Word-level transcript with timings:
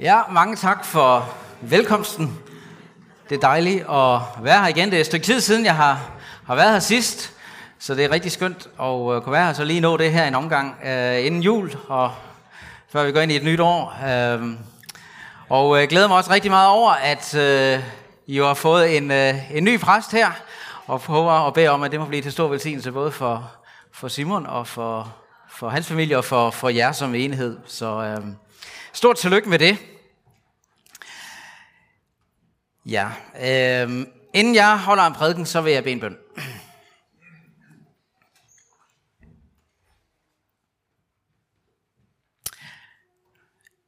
Ja, 0.00 0.20
mange 0.30 0.56
tak 0.56 0.84
for 0.84 1.34
velkomsten. 1.60 2.38
Det 3.28 3.34
er 3.36 3.40
dejligt 3.40 3.80
at 3.80 4.44
være 4.44 4.60
her 4.60 4.66
igen. 4.68 4.90
Det 4.90 4.96
er 4.96 5.00
et 5.00 5.06
stykke 5.06 5.26
tid 5.26 5.40
siden, 5.40 5.64
jeg 5.64 5.76
har, 5.76 6.10
har 6.46 6.54
været 6.54 6.72
her 6.72 6.78
sidst, 6.78 7.32
så 7.78 7.94
det 7.94 8.04
er 8.04 8.10
rigtig 8.10 8.32
skønt 8.32 8.68
at 8.80 9.14
øh, 9.14 9.22
kunne 9.22 9.32
være 9.32 9.46
her, 9.46 9.52
så 9.52 9.64
lige 9.64 9.80
nå 9.80 9.96
det 9.96 10.12
her 10.12 10.28
en 10.28 10.34
omgang 10.34 10.76
øh, 10.84 11.26
inden 11.26 11.42
jul, 11.42 11.76
og 11.88 12.12
før 12.88 13.04
vi 13.04 13.12
går 13.12 13.20
ind 13.20 13.32
i 13.32 13.36
et 13.36 13.44
nyt 13.44 13.60
år. 13.60 13.98
Øhm, 14.08 14.52
øh, 14.52 14.58
og 15.48 15.68
uh, 15.68 15.82
glæder 15.82 16.08
mig 16.08 16.16
også 16.16 16.30
rigtig 16.30 16.50
meget 16.50 16.68
over, 16.68 16.90
at 16.90 17.34
øh, 17.34 17.82
I 18.26 18.36
har 18.36 18.54
fået 18.54 18.96
en, 18.96 19.10
øh, 19.10 19.56
en 19.56 19.64
ny 19.64 19.80
præst 19.80 20.12
her, 20.12 20.30
og 20.86 20.98
håber 20.98 21.32
og 21.32 21.54
beder 21.54 21.70
om, 21.70 21.82
at 21.82 21.92
det 21.92 22.00
må 22.00 22.06
blive 22.06 22.22
til 22.22 22.32
stor 22.32 22.48
velsignelse 22.48 22.92
både 22.92 23.10
for, 23.10 23.50
for 23.92 24.08
Simon 24.08 24.46
og 24.46 24.66
for, 24.66 25.14
for 25.50 25.68
hans 25.68 25.88
familie 25.88 26.18
og 26.18 26.24
for, 26.24 26.50
for 26.50 26.68
jer 26.68 26.92
som 26.92 27.14
enhed. 27.14 27.58
Så 27.66 28.02
Øh, 28.02 28.26
stort 28.96 29.16
tillykke 29.16 29.48
med 29.48 29.58
det. 29.58 29.78
Ja, 32.86 33.12
øh, 33.34 34.06
inden 34.34 34.54
jeg 34.54 34.80
holder 34.84 35.02
en 35.02 35.14
prædiken, 35.14 35.46
så 35.46 35.60
vil 35.60 35.72
jeg 35.72 35.82
bede 35.82 35.92
en 35.92 36.00
bøn. 36.00 36.18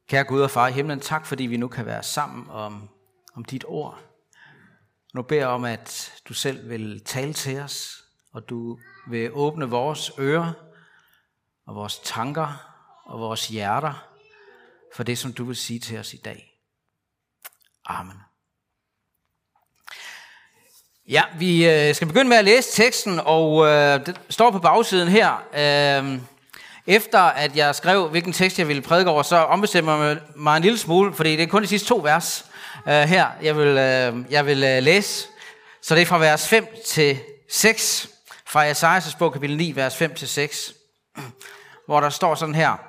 Kære 0.07 0.23
Gud 0.23 0.41
og 0.41 0.51
Far 0.51 0.67
i 0.67 0.71
himlen, 0.71 0.99
tak 0.99 1.25
fordi 1.25 1.43
vi 1.43 1.57
nu 1.57 1.67
kan 1.67 1.85
være 1.85 2.03
sammen 2.03 2.49
om, 2.49 2.89
om 3.35 3.45
dit 3.45 3.65
ord. 3.67 3.99
Nu 5.13 5.21
beder 5.21 5.41
jeg 5.41 5.49
om, 5.49 5.65
at 5.65 6.13
du 6.27 6.33
selv 6.33 6.69
vil 6.69 7.03
tale 7.05 7.33
til 7.33 7.59
os, 7.59 8.03
og 8.31 8.49
du 8.49 8.79
vil 9.07 9.29
åbne 9.33 9.69
vores 9.69 10.11
ører 10.19 10.53
og 11.65 11.75
vores 11.75 11.99
tanker 11.99 12.75
og 13.05 13.19
vores 13.19 13.47
hjerter 13.47 14.08
for 14.95 15.03
det, 15.03 15.17
som 15.17 15.33
du 15.33 15.43
vil 15.43 15.55
sige 15.55 15.79
til 15.79 15.97
os 15.97 16.13
i 16.13 16.17
dag. 16.17 16.59
Amen. 17.85 18.17
Ja, 21.07 21.23
vi 21.37 21.69
øh, 21.69 21.95
skal 21.95 22.07
begynde 22.07 22.29
med 22.29 22.37
at 22.37 22.45
læse 22.45 22.83
teksten, 22.83 23.19
og 23.19 23.67
øh, 23.67 24.05
det 24.05 24.21
står 24.29 24.51
på 24.51 24.59
bagsiden 24.59 25.07
her. 25.07 25.43
Øh, 25.53 26.19
efter 26.87 27.19
at 27.19 27.55
jeg 27.55 27.75
skrev, 27.75 28.07
hvilken 28.07 28.33
tekst 28.33 28.59
jeg 28.59 28.67
ville 28.67 28.81
prædike 28.81 29.09
over, 29.09 29.23
så 29.23 29.35
ombestemmer 29.35 30.03
jeg 30.03 30.17
mig 30.35 30.57
en 30.57 30.63
lille 30.63 30.77
smule, 30.77 31.13
fordi 31.13 31.35
det 31.35 31.43
er 31.43 31.47
kun 31.47 31.61
de 31.61 31.67
sidste 31.67 31.87
to 31.87 31.95
vers 32.03 32.45
øh, 32.87 32.93
her, 32.93 33.27
jeg 33.41 33.57
vil, 33.57 33.67
øh, 33.67 34.31
jeg 34.31 34.45
vil 34.45 34.63
øh, 34.63 34.83
læse. 34.83 35.27
Så 35.81 35.95
det 35.95 36.01
er 36.01 36.05
fra 36.05 36.17
vers 36.17 36.47
5 36.47 36.67
til 36.85 37.19
6, 37.49 38.09
fra 38.45 38.65
Esajas 38.65 39.15
bog, 39.15 39.33
kapitel 39.33 39.57
9, 39.57 39.71
vers 39.75 39.95
5 39.95 40.15
til 40.15 40.27
6, 40.27 40.73
hvor 41.85 41.99
der 41.99 42.09
står 42.09 42.35
sådan 42.35 42.55
her. 42.55 42.88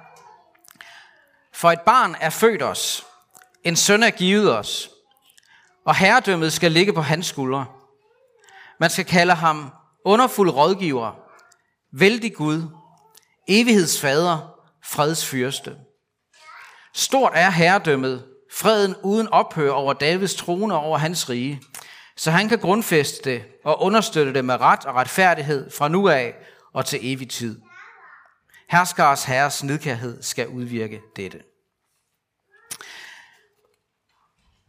For 1.60 1.70
et 1.70 1.80
barn 1.80 2.16
er 2.20 2.30
født 2.30 2.62
os, 2.62 3.06
en 3.64 3.76
søn 3.76 4.02
er 4.02 4.10
givet 4.10 4.58
os, 4.58 4.90
og 5.86 5.96
herredømmet 5.96 6.52
skal 6.52 6.72
ligge 6.72 6.92
på 6.92 7.00
hans 7.00 7.26
skuldre. 7.26 7.66
Man 8.80 8.90
skal 8.90 9.04
kalde 9.04 9.34
ham 9.34 9.72
underfuld 10.04 10.50
rådgiver, 10.50 11.12
vældig 11.92 12.34
Gud, 12.34 12.62
evighedsfader, 13.48 14.54
freds 14.84 15.26
fyrste. 15.26 15.76
Stort 16.94 17.32
er 17.34 17.50
herredømmet, 17.50 18.26
freden 18.52 18.96
uden 19.02 19.28
ophør 19.28 19.70
over 19.70 19.92
Davids 19.92 20.34
trone 20.34 20.74
og 20.74 20.80
over 20.80 20.98
hans 20.98 21.28
rige, 21.30 21.62
så 22.16 22.30
han 22.30 22.48
kan 22.48 22.58
grundfæste 22.58 23.30
det 23.30 23.44
og 23.64 23.82
understøtte 23.82 24.34
det 24.34 24.44
med 24.44 24.60
ret 24.60 24.84
og 24.84 24.94
retfærdighed 24.94 25.70
fra 25.70 25.88
nu 25.88 26.08
af 26.08 26.34
og 26.74 26.86
til 26.86 26.98
evig 27.02 27.30
tid. 27.30 27.60
Herskars 28.70 29.24
herres 29.24 29.64
nidkærhed 29.64 30.22
skal 30.22 30.48
udvirke 30.48 31.00
dette. 31.16 31.49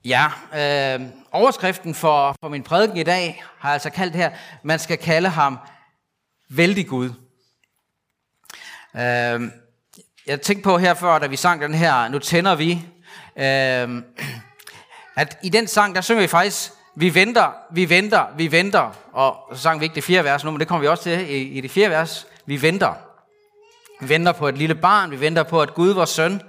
Ja, 0.05 0.27
øh, 0.55 1.07
overskriften 1.31 1.95
for, 1.95 2.35
for 2.39 2.49
min 2.49 2.63
prædiken 2.63 2.97
i 2.97 3.03
dag 3.03 3.43
har 3.59 3.69
jeg 3.69 3.73
altså 3.73 3.89
kaldt 3.89 4.15
her, 4.15 4.31
man 4.63 4.79
skal 4.79 4.97
kalde 4.97 5.29
ham 5.29 5.57
vældig 6.49 6.87
Gud. 6.87 7.09
Øh, 8.95 9.41
jeg 10.27 10.41
tænkte 10.41 10.63
på 10.63 10.77
her 10.77 10.93
før, 10.93 11.19
da 11.19 11.27
vi 11.27 11.35
sang 11.35 11.61
den 11.61 11.73
her, 11.73 12.07
nu 12.07 12.19
tænder 12.19 12.55
vi, 12.55 12.71
øh, 13.37 14.03
at 15.15 15.37
i 15.43 15.49
den 15.49 15.67
sang, 15.67 15.95
der 15.95 16.01
synger 16.01 16.21
vi 16.21 16.27
faktisk, 16.27 16.71
vi 16.95 17.15
venter, 17.15 17.51
vi 17.71 17.89
venter, 17.89 18.25
vi 18.37 18.51
venter, 18.51 18.91
og 19.13 19.55
så 19.55 19.61
sang 19.61 19.79
vi 19.79 19.85
ikke 19.85 19.95
det 19.95 20.03
fjerde 20.03 20.23
vers 20.23 20.43
nu, 20.43 20.51
men 20.51 20.59
det 20.59 20.67
kommer 20.67 20.81
vi 20.81 20.87
også 20.87 21.03
til 21.03 21.29
i, 21.29 21.41
i 21.41 21.61
det 21.61 21.71
fjerde 21.71 21.89
vers, 21.89 22.27
vi 22.45 22.61
venter. 22.61 22.93
Vi 24.01 24.09
venter 24.09 24.31
på 24.31 24.47
et 24.47 24.57
lille 24.57 24.75
barn, 24.75 25.11
vi 25.11 25.19
venter 25.19 25.43
på, 25.43 25.61
at 25.61 25.73
Gud, 25.73 25.93
vores 25.93 26.09
søn, 26.09 26.33
Øh, 26.33 26.41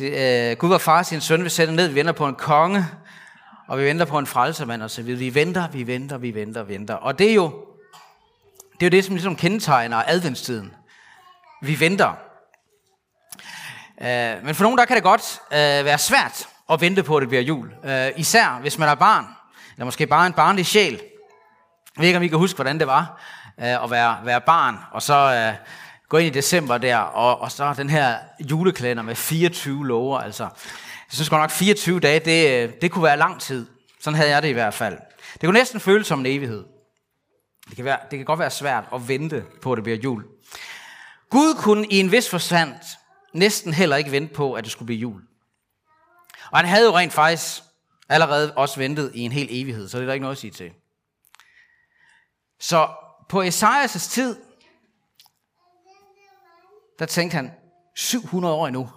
Øh, 0.00 0.56
Gud 0.56 0.68
var 0.68 0.78
far 0.78 1.02
sin 1.02 1.20
søn 1.20 1.42
vil 1.42 1.50
sætte 1.50 1.74
ned, 1.74 1.88
vi 1.88 1.94
venter 1.94 2.12
på 2.12 2.26
en 2.26 2.34
konge, 2.34 2.86
og 3.68 3.78
vi 3.78 3.84
venter 3.84 4.04
på 4.04 4.18
en 4.18 4.26
frelsermand 4.26 4.82
og 4.82 4.90
så 4.90 5.02
videre. 5.02 5.18
Vi 5.18 5.34
venter, 5.34 5.68
vi 5.68 5.86
venter, 5.86 6.18
vi 6.18 6.34
venter, 6.34 6.62
venter. 6.62 6.94
Og 6.94 7.18
det 7.18 7.30
er 7.30 7.34
jo 7.34 7.64
det, 8.80 8.82
er 8.82 8.86
jo 8.86 8.90
det 8.90 9.04
som 9.04 9.14
ligesom 9.14 9.36
kendetegner 9.36 10.02
adventstiden. 10.06 10.74
Vi 11.62 11.80
venter. 11.80 12.12
Øh, 14.00 14.44
men 14.44 14.54
for 14.54 14.62
nogen 14.62 14.78
der 14.78 14.84
kan 14.84 14.96
det 14.96 15.02
godt 15.02 15.40
øh, 15.52 15.84
være 15.84 15.98
svært 15.98 16.48
at 16.70 16.80
vente 16.80 17.02
på, 17.02 17.16
at 17.16 17.20
det 17.20 17.28
bliver 17.28 17.42
jul. 17.42 17.72
Øh, 17.84 18.10
især 18.16 18.58
hvis 18.60 18.78
man 18.78 18.88
er 18.88 18.94
barn, 18.94 19.26
eller 19.72 19.84
måske 19.84 20.06
bare 20.06 20.26
en 20.26 20.32
barnlig 20.32 20.66
sjæl. 20.66 20.92
Jeg 21.96 22.00
ved 22.00 22.06
ikke, 22.06 22.16
om 22.16 22.22
I 22.22 22.28
kan 22.28 22.38
huske, 22.38 22.56
hvordan 22.56 22.78
det 22.78 22.86
var 22.86 23.20
øh, 23.60 23.84
at 23.84 23.90
være, 23.90 24.18
være 24.24 24.40
barn, 24.40 24.78
og 24.92 25.02
så 25.02 25.54
gå 26.08 26.16
ind 26.16 26.26
i 26.26 26.38
december 26.38 26.78
der, 26.78 26.96
og, 26.96 27.40
og 27.40 27.52
så 27.52 27.74
den 27.76 27.90
her 27.90 28.18
julekalender 28.40 29.02
med 29.02 29.14
24 29.14 29.86
lover. 29.86 30.18
Altså, 30.18 30.42
jeg 30.42 31.12
synes 31.12 31.30
godt 31.30 31.42
nok, 31.42 31.50
24 31.50 32.00
dage, 32.00 32.20
det, 32.20 32.68
øh, 32.68 32.72
det 32.82 32.90
kunne 32.90 33.04
være 33.04 33.16
lang 33.16 33.40
tid. 33.40 33.66
Sådan 34.00 34.16
havde 34.16 34.30
jeg 34.30 34.42
det 34.42 34.48
i 34.48 34.52
hvert 34.52 34.74
fald. 34.74 34.98
Det 35.32 35.40
kunne 35.40 35.58
næsten 35.58 35.80
føles 35.80 36.06
som 36.06 36.20
en 36.20 36.26
evighed. 36.26 36.64
Det 37.68 37.76
kan, 37.76 37.84
være, 37.84 37.98
det 38.10 38.18
kan 38.18 38.26
godt 38.26 38.38
være 38.38 38.50
svært 38.50 38.84
at 38.94 39.08
vente 39.08 39.44
på, 39.62 39.72
at 39.72 39.76
det 39.76 39.84
bliver 39.84 39.98
jul. 39.98 40.24
Gud 41.30 41.54
kunne 41.54 41.86
i 41.86 42.00
en 42.00 42.12
vis 42.12 42.30
forstand 42.30 42.74
næsten 43.32 43.74
heller 43.74 43.96
ikke 43.96 44.10
vente 44.10 44.34
på, 44.34 44.52
at 44.52 44.64
det 44.64 44.72
skulle 44.72 44.86
blive 44.86 45.00
jul. 45.00 45.22
Og 46.50 46.58
han 46.58 46.66
havde 46.66 46.84
jo 46.86 46.96
rent 46.96 47.12
faktisk 47.12 47.62
allerede 48.08 48.54
også 48.54 48.80
ventet 48.80 49.10
i 49.14 49.20
en 49.20 49.32
hel 49.32 49.48
evighed, 49.50 49.88
så 49.88 49.98
det 49.98 50.02
er 50.02 50.06
der 50.06 50.12
ikke 50.12 50.22
noget 50.22 50.36
at 50.36 50.40
sige 50.40 50.50
til. 50.50 50.70
Så 52.60 52.88
på 53.28 53.42
Esajas' 53.42 54.10
tid, 54.10 54.36
der 56.98 57.06
tænkte 57.06 57.34
han, 57.34 57.50
700 57.96 58.54
år 58.54 58.66
endnu. 58.66 58.90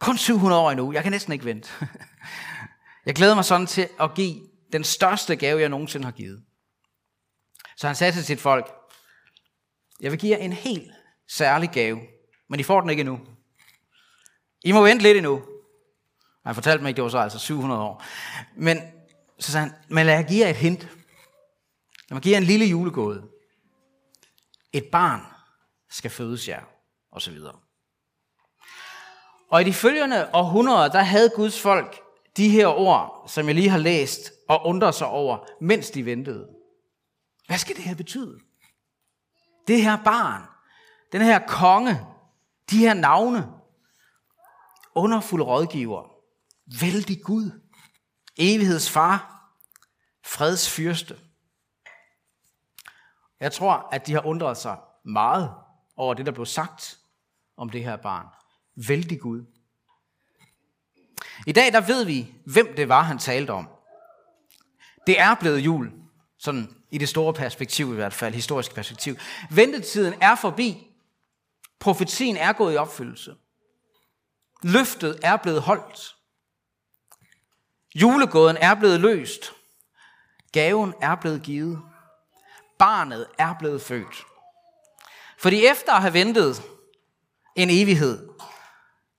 Kun 0.00 0.18
700 0.18 0.62
år 0.62 0.70
endnu. 0.70 0.92
Jeg 0.92 1.02
kan 1.02 1.12
næsten 1.12 1.32
ikke 1.32 1.44
vente. 1.44 1.70
Jeg 3.06 3.14
glæder 3.14 3.34
mig 3.34 3.44
sådan 3.44 3.66
til 3.66 3.88
at 4.00 4.14
give 4.14 4.40
den 4.72 4.84
største 4.84 5.36
gave, 5.36 5.60
jeg 5.60 5.68
nogensinde 5.68 6.04
har 6.04 6.12
givet. 6.12 6.44
Så 7.76 7.86
han 7.86 7.96
sagde 7.96 8.12
til 8.12 8.24
sit 8.24 8.40
folk, 8.40 8.72
jeg 10.00 10.10
vil 10.10 10.20
give 10.20 10.36
jer 10.36 10.44
en 10.44 10.52
helt 10.52 10.90
særlig 11.28 11.70
gave, 11.70 12.00
men 12.48 12.60
I 12.60 12.62
får 12.62 12.80
den 12.80 12.90
ikke 12.90 13.00
endnu. 13.00 13.20
I 14.64 14.72
må 14.72 14.82
vente 14.82 15.02
lidt 15.02 15.16
endnu. 15.16 15.42
Han 16.46 16.54
fortalte 16.54 16.82
mig 16.82 16.88
ikke, 16.88 16.96
det 16.96 17.04
var 17.04 17.10
så 17.10 17.18
altså 17.18 17.38
700 17.38 17.82
år. 17.82 18.04
Men 18.56 18.78
så 19.38 19.52
sagde 19.52 19.66
han, 19.66 19.76
men 19.88 20.06
lad 20.06 20.14
jeg 20.14 20.26
give 20.26 20.44
jer 20.44 20.50
et 20.50 20.56
hint. 20.56 20.80
Lad 20.80 22.14
mig 22.14 22.22
give 22.22 22.32
jer 22.32 22.38
en 22.38 22.46
lille 22.46 22.66
julegåde. 22.66 23.28
Et 24.72 24.84
barn 24.92 25.20
skal 25.90 26.10
fødes 26.10 26.48
jer, 26.48 26.62
og 27.12 27.22
så 27.22 27.30
videre. 27.30 27.56
Og 29.50 29.60
i 29.60 29.64
de 29.64 29.72
følgende 29.72 30.30
århundreder, 30.34 30.88
der 30.88 31.02
havde 31.02 31.30
Guds 31.36 31.60
folk 31.60 32.02
de 32.36 32.48
her 32.48 32.66
ord, 32.66 33.24
som 33.28 33.46
jeg 33.46 33.54
lige 33.54 33.68
har 33.68 33.78
læst, 33.78 34.32
og 34.48 34.66
undrer 34.66 34.90
sig 34.90 35.06
over, 35.06 35.46
mens 35.60 35.90
de 35.90 36.04
ventede. 36.04 36.48
Hvad 37.46 37.58
skal 37.58 37.76
det 37.76 37.84
her 37.84 37.94
betyde? 37.94 38.40
Det 39.66 39.82
her 39.82 40.04
barn, 40.04 40.42
den 41.12 41.20
her 41.20 41.46
konge, 41.46 42.06
de 42.70 42.78
her 42.78 42.94
navne, 42.94 43.52
underfuld 44.94 45.42
rådgiver, 45.42 46.12
vældig 46.80 47.22
Gud, 47.24 47.60
evighedsfar, 48.38 49.46
freds 50.24 50.70
fyrste. 50.70 51.18
Jeg 53.40 53.52
tror, 53.52 53.88
at 53.92 54.06
de 54.06 54.12
har 54.12 54.26
undret 54.26 54.56
sig 54.56 54.78
meget 55.04 55.54
over 56.00 56.14
det, 56.14 56.26
der 56.26 56.32
blev 56.32 56.46
sagt 56.46 56.98
om 57.56 57.70
det 57.70 57.84
her 57.84 57.96
barn. 57.96 58.26
Vældig 58.88 59.20
Gud. 59.20 59.44
I 61.46 61.52
dag 61.52 61.72
der 61.72 61.80
ved 61.80 62.04
vi, 62.04 62.34
hvem 62.44 62.74
det 62.76 62.88
var, 62.88 63.02
han 63.02 63.18
talte 63.18 63.50
om. 63.50 63.68
Det 65.06 65.20
er 65.20 65.34
blevet 65.34 65.58
jul, 65.58 65.92
sådan 66.38 66.76
i 66.90 66.98
det 66.98 67.08
store 67.08 67.34
perspektiv 67.34 67.92
i 67.92 67.94
hvert 67.94 68.14
fald, 68.14 68.34
historisk 68.34 68.74
perspektiv. 68.74 69.16
Ventetiden 69.50 70.14
er 70.22 70.34
forbi. 70.34 70.86
Profetien 71.80 72.36
er 72.36 72.52
gået 72.52 72.74
i 72.74 72.76
opfyldelse. 72.76 73.34
Løftet 74.62 75.20
er 75.22 75.36
blevet 75.36 75.62
holdt. 75.62 76.16
Julegåden 77.94 78.56
er 78.56 78.74
blevet 78.74 79.00
løst. 79.00 79.52
Gaven 80.52 80.94
er 81.00 81.14
blevet 81.14 81.42
givet. 81.42 81.82
Barnet 82.78 83.26
er 83.38 83.54
blevet 83.58 83.82
født. 83.82 84.29
Fordi 85.40 85.66
efter 85.66 85.92
at 85.92 86.00
have 86.00 86.14
ventet 86.14 86.62
en 87.56 87.68
evighed, 87.70 88.28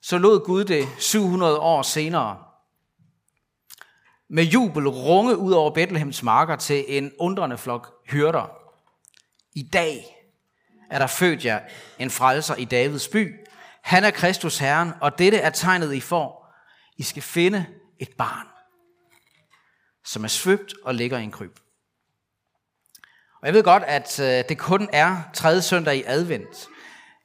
så 0.01 0.17
lod 0.17 0.45
Gud 0.45 0.65
det 0.65 0.87
700 0.99 1.59
år 1.59 1.81
senere 1.81 2.43
med 4.29 4.43
jubel 4.43 4.87
runge 4.87 5.37
ud 5.37 5.51
over 5.51 5.73
Bethlehems 5.73 6.23
marker 6.23 6.55
til 6.55 6.85
en 6.87 7.11
undrende 7.19 7.57
flok 7.57 7.93
hyrder. 8.07 8.47
I 9.55 9.63
dag 9.63 10.17
er 10.89 10.99
der 10.99 11.07
født 11.07 11.45
jer 11.45 11.61
en 11.99 12.09
frelser 12.09 12.55
i 12.55 12.65
Davids 12.65 13.07
by. 13.07 13.35
Han 13.83 14.03
er 14.03 14.11
Kristus 14.11 14.57
Herren, 14.57 14.91
og 15.01 15.19
dette 15.19 15.37
er 15.37 15.49
tegnet, 15.49 15.93
I 15.93 15.99
får. 15.99 16.55
I 16.97 17.03
skal 17.03 17.21
finde 17.21 17.65
et 17.99 18.09
barn, 18.17 18.47
som 20.05 20.23
er 20.23 20.27
svøbt 20.27 20.73
og 20.83 20.95
ligger 20.95 21.17
i 21.17 21.23
en 21.23 21.31
kryb. 21.31 21.59
Og 23.41 23.47
jeg 23.47 23.53
ved 23.53 23.63
godt, 23.63 23.83
at 23.83 24.19
øh, 24.19 24.43
det 24.49 24.57
kun 24.57 24.89
er 24.93 25.17
tredje 25.33 25.61
søndag 25.61 25.97
i 25.97 26.03
advent 26.05 26.67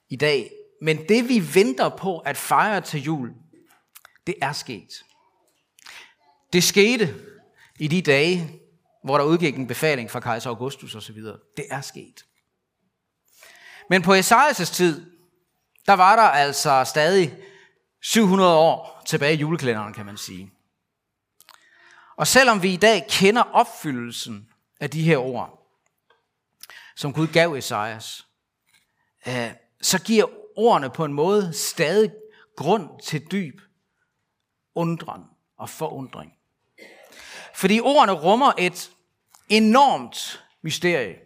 i 0.09 0.17
dag, 0.17 0.51
men 0.83 1.09
det 1.09 1.29
vi 1.29 1.55
venter 1.55 1.89
på 1.89 2.19
at 2.19 2.37
fejre 2.37 2.81
til 2.81 3.03
jul, 3.03 3.33
det 4.27 4.35
er 4.43 4.53
sket. 4.53 5.05
Det 6.53 6.65
skete 6.65 7.15
i 7.79 7.89
de 7.89 8.03
dage, 8.03 8.61
hvor 9.05 9.19
der 9.19 9.25
udgik 9.25 9.57
en 9.57 9.67
befaling 9.67 10.11
fra 10.11 10.21
kejser 10.21 10.51
Augustus 10.51 10.95
osv. 10.95 11.23
Det 11.57 11.65
er 11.71 11.81
sket. 11.81 12.25
Men 13.91 14.03
på 14.03 14.15
Esajas 14.15 14.71
tid, 14.71 15.11
der 15.87 15.93
var 15.93 16.17
der 16.17 16.23
altså 16.23 16.85
stadig 16.87 17.37
700 18.03 18.57
år 18.57 19.03
tilbage 19.07 19.35
i 19.35 19.37
julekalenderen, 19.37 19.95
kan 19.95 20.07
man 20.07 20.17
sige. 20.17 20.51
Og 22.17 22.27
selvom 22.27 22.63
vi 22.63 22.73
i 22.73 22.77
dag 22.77 23.07
kender 23.09 23.43
opfyldelsen 23.43 24.49
af 24.81 24.91
de 24.91 25.03
her 25.03 25.19
ord, 25.19 25.56
som 26.97 27.13
Gud 27.13 27.27
gav 27.27 27.55
Esajas, 27.55 28.27
øh, 29.29 29.51
så 29.83 30.03
giver 30.03 30.27
ordene 30.57 30.91
på 30.91 31.05
en 31.05 31.13
måde 31.13 31.53
stadig 31.53 32.13
grund 32.57 33.01
til 33.01 33.27
dyb 33.31 33.61
undren 34.75 35.23
og 35.57 35.71
forundring. 35.71 36.33
Fordi 37.55 37.81
ordene 37.81 38.13
rummer 38.13 38.53
et 38.59 38.91
enormt 39.49 40.45
mysterie. 40.63 41.17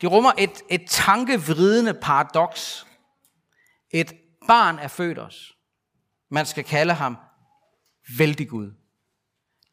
De 0.00 0.06
rummer 0.06 0.32
et, 0.38 0.62
et 0.70 0.84
tankevridende 0.88 1.94
paradoks. 1.94 2.86
Et 3.90 4.12
barn 4.46 4.78
er 4.78 4.88
født 4.88 5.18
os. 5.18 5.56
Man 6.28 6.46
skal 6.46 6.64
kalde 6.64 6.94
ham 6.94 7.16
vældig 8.18 8.48
Gud. 8.48 8.72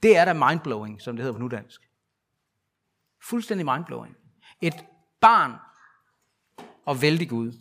Det 0.04 0.18
er 0.18 0.26
da 0.26 0.34
mindblowing, 0.34 1.02
som 1.02 1.16
det 1.16 1.24
hedder 1.24 1.34
på 1.34 1.40
nudansk. 1.40 1.87
Fuldstændig 3.30 3.66
mindblowing. 3.66 4.16
Et 4.62 4.86
barn 5.22 5.54
og 6.86 7.02
vældig 7.02 7.30
Gud. 7.30 7.54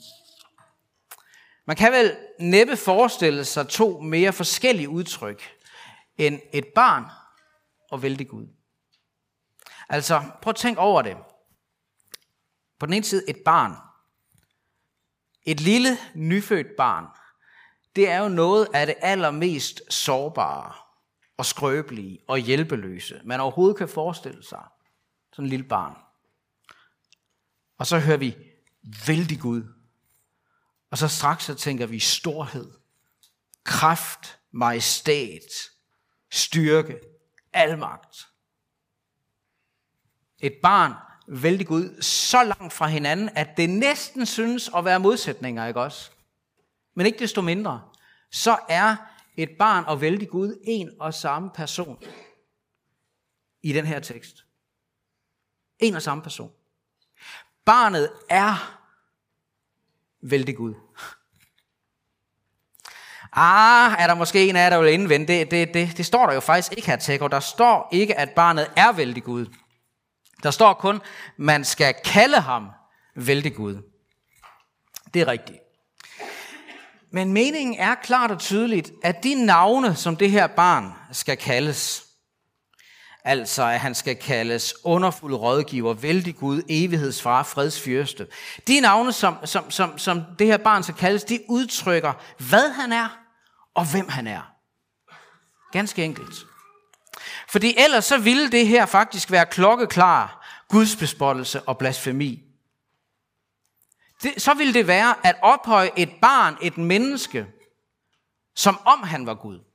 Man 1.65 1.77
kan 1.77 1.93
vel 1.93 2.17
næppe 2.41 2.77
forestille 2.77 3.45
sig 3.45 3.69
to 3.69 4.01
mere 4.01 4.33
forskellige 4.33 4.89
udtryk 4.89 5.43
end 6.17 6.41
et 6.53 6.67
barn 6.75 7.05
og 7.91 8.03
vældig 8.03 8.29
Gud. 8.29 8.47
Altså, 9.89 10.23
prøv 10.43 10.51
at 10.51 10.57
tænke 10.57 10.81
over 10.81 11.03
det. 11.03 11.17
På 12.79 12.87
den 12.87 12.95
ene 12.95 13.05
side 13.05 13.31
et 13.31 13.37
barn. 13.45 13.73
Et 15.43 15.61
lille, 15.61 15.99
nyfødt 16.15 16.67
barn. 16.77 17.05
Det 17.97 18.09
er 18.09 18.19
jo 18.19 18.29
noget 18.29 18.69
af 18.75 18.87
det 18.87 18.95
allermest 19.01 19.93
sårbare 19.93 20.73
og 21.37 21.47
skrøbelige 21.47 22.19
og 22.29 22.39
hjælpeløse, 22.39 23.21
man 23.25 23.41
overhovedet 23.41 23.77
kan 23.77 23.89
forestille 23.89 24.45
sig. 24.45 24.65
Sådan 25.37 25.47
en 25.47 25.51
lille 25.51 25.67
barn. 25.69 25.97
Og 27.79 27.87
så 27.87 27.99
hører 27.99 28.17
vi 28.17 28.37
vældig 29.07 29.41
Gud. 29.41 29.65
Og 30.91 30.99
så 30.99 31.09
straks 31.09 31.45
så 31.45 31.55
tænker 31.55 31.87
vi 31.87 31.99
storhed, 31.99 32.73
kraft, 33.65 34.39
majestæt, 34.51 35.71
styrke, 36.31 37.01
almagt. 37.53 38.29
Et 40.39 40.55
barn 40.63 40.93
vældig 41.29 41.67
Gud 41.67 42.03
så 42.03 42.45
langt 42.45 42.73
fra 42.73 42.87
hinanden, 42.87 43.29
at 43.29 43.57
det 43.57 43.71
næsten 43.71 44.27
synes 44.27 44.71
at 44.77 44.85
være 44.85 45.01
modsætninger, 45.01 45.67
ikke 45.67 45.81
også? 45.81 46.11
Men 46.95 47.07
ikke 47.07 47.19
desto 47.19 47.43
mindre, 47.43 47.91
så 48.31 48.59
er 48.69 48.97
et 49.37 49.51
barn 49.59 49.85
og 49.85 50.01
vældig 50.01 50.29
Gud 50.29 50.61
en 50.65 50.91
og 51.01 51.15
samme 51.15 51.51
person 51.51 52.03
i 53.63 53.73
den 53.73 53.87
her 53.87 54.01
tekst. 54.01 54.46
En 55.79 55.95
og 55.95 56.03
samme 56.03 56.23
person. 56.23 56.51
Barnet 57.65 58.11
er 58.31 58.79
vældig 60.23 60.57
Gud. 60.57 60.75
Ah, 63.33 63.93
er 63.99 64.07
der 64.07 64.15
måske 64.15 64.49
en 64.49 64.57
af 64.57 64.61
jer, 64.61 64.71
der 64.71 64.79
vil 64.79 64.93
indvende? 64.93 65.27
Det, 65.27 65.51
det, 65.51 65.75
det, 65.75 65.97
det 65.97 66.07
står 66.07 66.27
der 66.27 66.35
jo 66.35 66.41
faktisk 66.41 66.73
ikke 66.73 66.87
her, 66.87 66.97
Tækker. 66.97 67.29
Der 67.29 67.41
står 67.41 67.89
ikke, 67.93 68.19
at 68.19 68.31
barnet 68.31 68.71
er 68.77 68.93
vældig 68.93 69.25
Gud. 69.25 69.47
Der 70.43 70.51
står 70.51 70.75
kun, 70.75 71.01
man 71.37 71.65
skal 71.65 71.95
kalde 72.05 72.41
ham 72.41 72.69
vældig 73.15 73.55
Gud. 73.55 73.83
Det 75.15 75.23
er 75.23 75.29
rigtigt. 75.29 75.59
Men 77.11 77.33
meningen 77.33 77.75
er 77.79 77.95
klart 77.95 78.31
og 78.31 78.39
tydeligt, 78.39 78.93
at 79.03 79.23
de 79.23 79.45
navne, 79.47 79.95
som 79.95 80.17
det 80.17 80.31
her 80.31 80.47
barn 80.47 80.93
skal 81.13 81.37
kaldes, 81.37 82.06
altså 83.27 83.63
at 83.63 83.81
han 83.81 83.95
skal 83.95 84.17
kaldes 84.17 84.75
underfuld 84.85 85.35
rådgiver, 85.35 85.95
vældig 85.95 86.37
Gud, 86.37 86.63
evighedsfar, 86.69 87.43
fredsfyrste. 87.43 88.27
De 88.67 88.81
navne, 88.81 89.13
som, 89.13 89.37
som, 89.45 89.71
som, 89.71 89.99
som 89.99 90.23
det 90.39 90.47
her 90.47 90.57
barn 90.57 90.83
skal 90.83 90.95
kaldes, 90.95 91.25
de 91.25 91.41
udtrykker, 91.49 92.13
hvad 92.39 92.73
han 92.73 92.93
er 92.93 93.09
og 93.75 93.91
hvem 93.91 94.09
han 94.09 94.27
er. 94.27 94.53
Ganske 95.73 96.05
enkelt. 96.05 96.47
Fordi 97.49 97.75
ellers 97.79 98.05
så 98.05 98.19
ville 98.19 98.51
det 98.51 98.67
her 98.67 98.87
faktisk 98.87 99.31
være 99.31 99.47
klokkeklar 99.47 100.47
gudsbespottelse 100.69 101.63
og 101.63 101.79
blasfemi. 101.79 102.43
Det, 104.23 104.43
så 104.43 104.55
ville 104.55 104.75
det 104.75 104.87
være 104.87 105.27
at 105.27 105.37
ophøje 105.43 105.91
et 105.97 106.11
barn, 106.23 106.57
et 106.63 106.79
menneske, 106.79 107.47
som 108.57 108.79
om 108.85 109.03
han 109.03 109.27
var 109.27 109.35
Gud. 109.35 109.66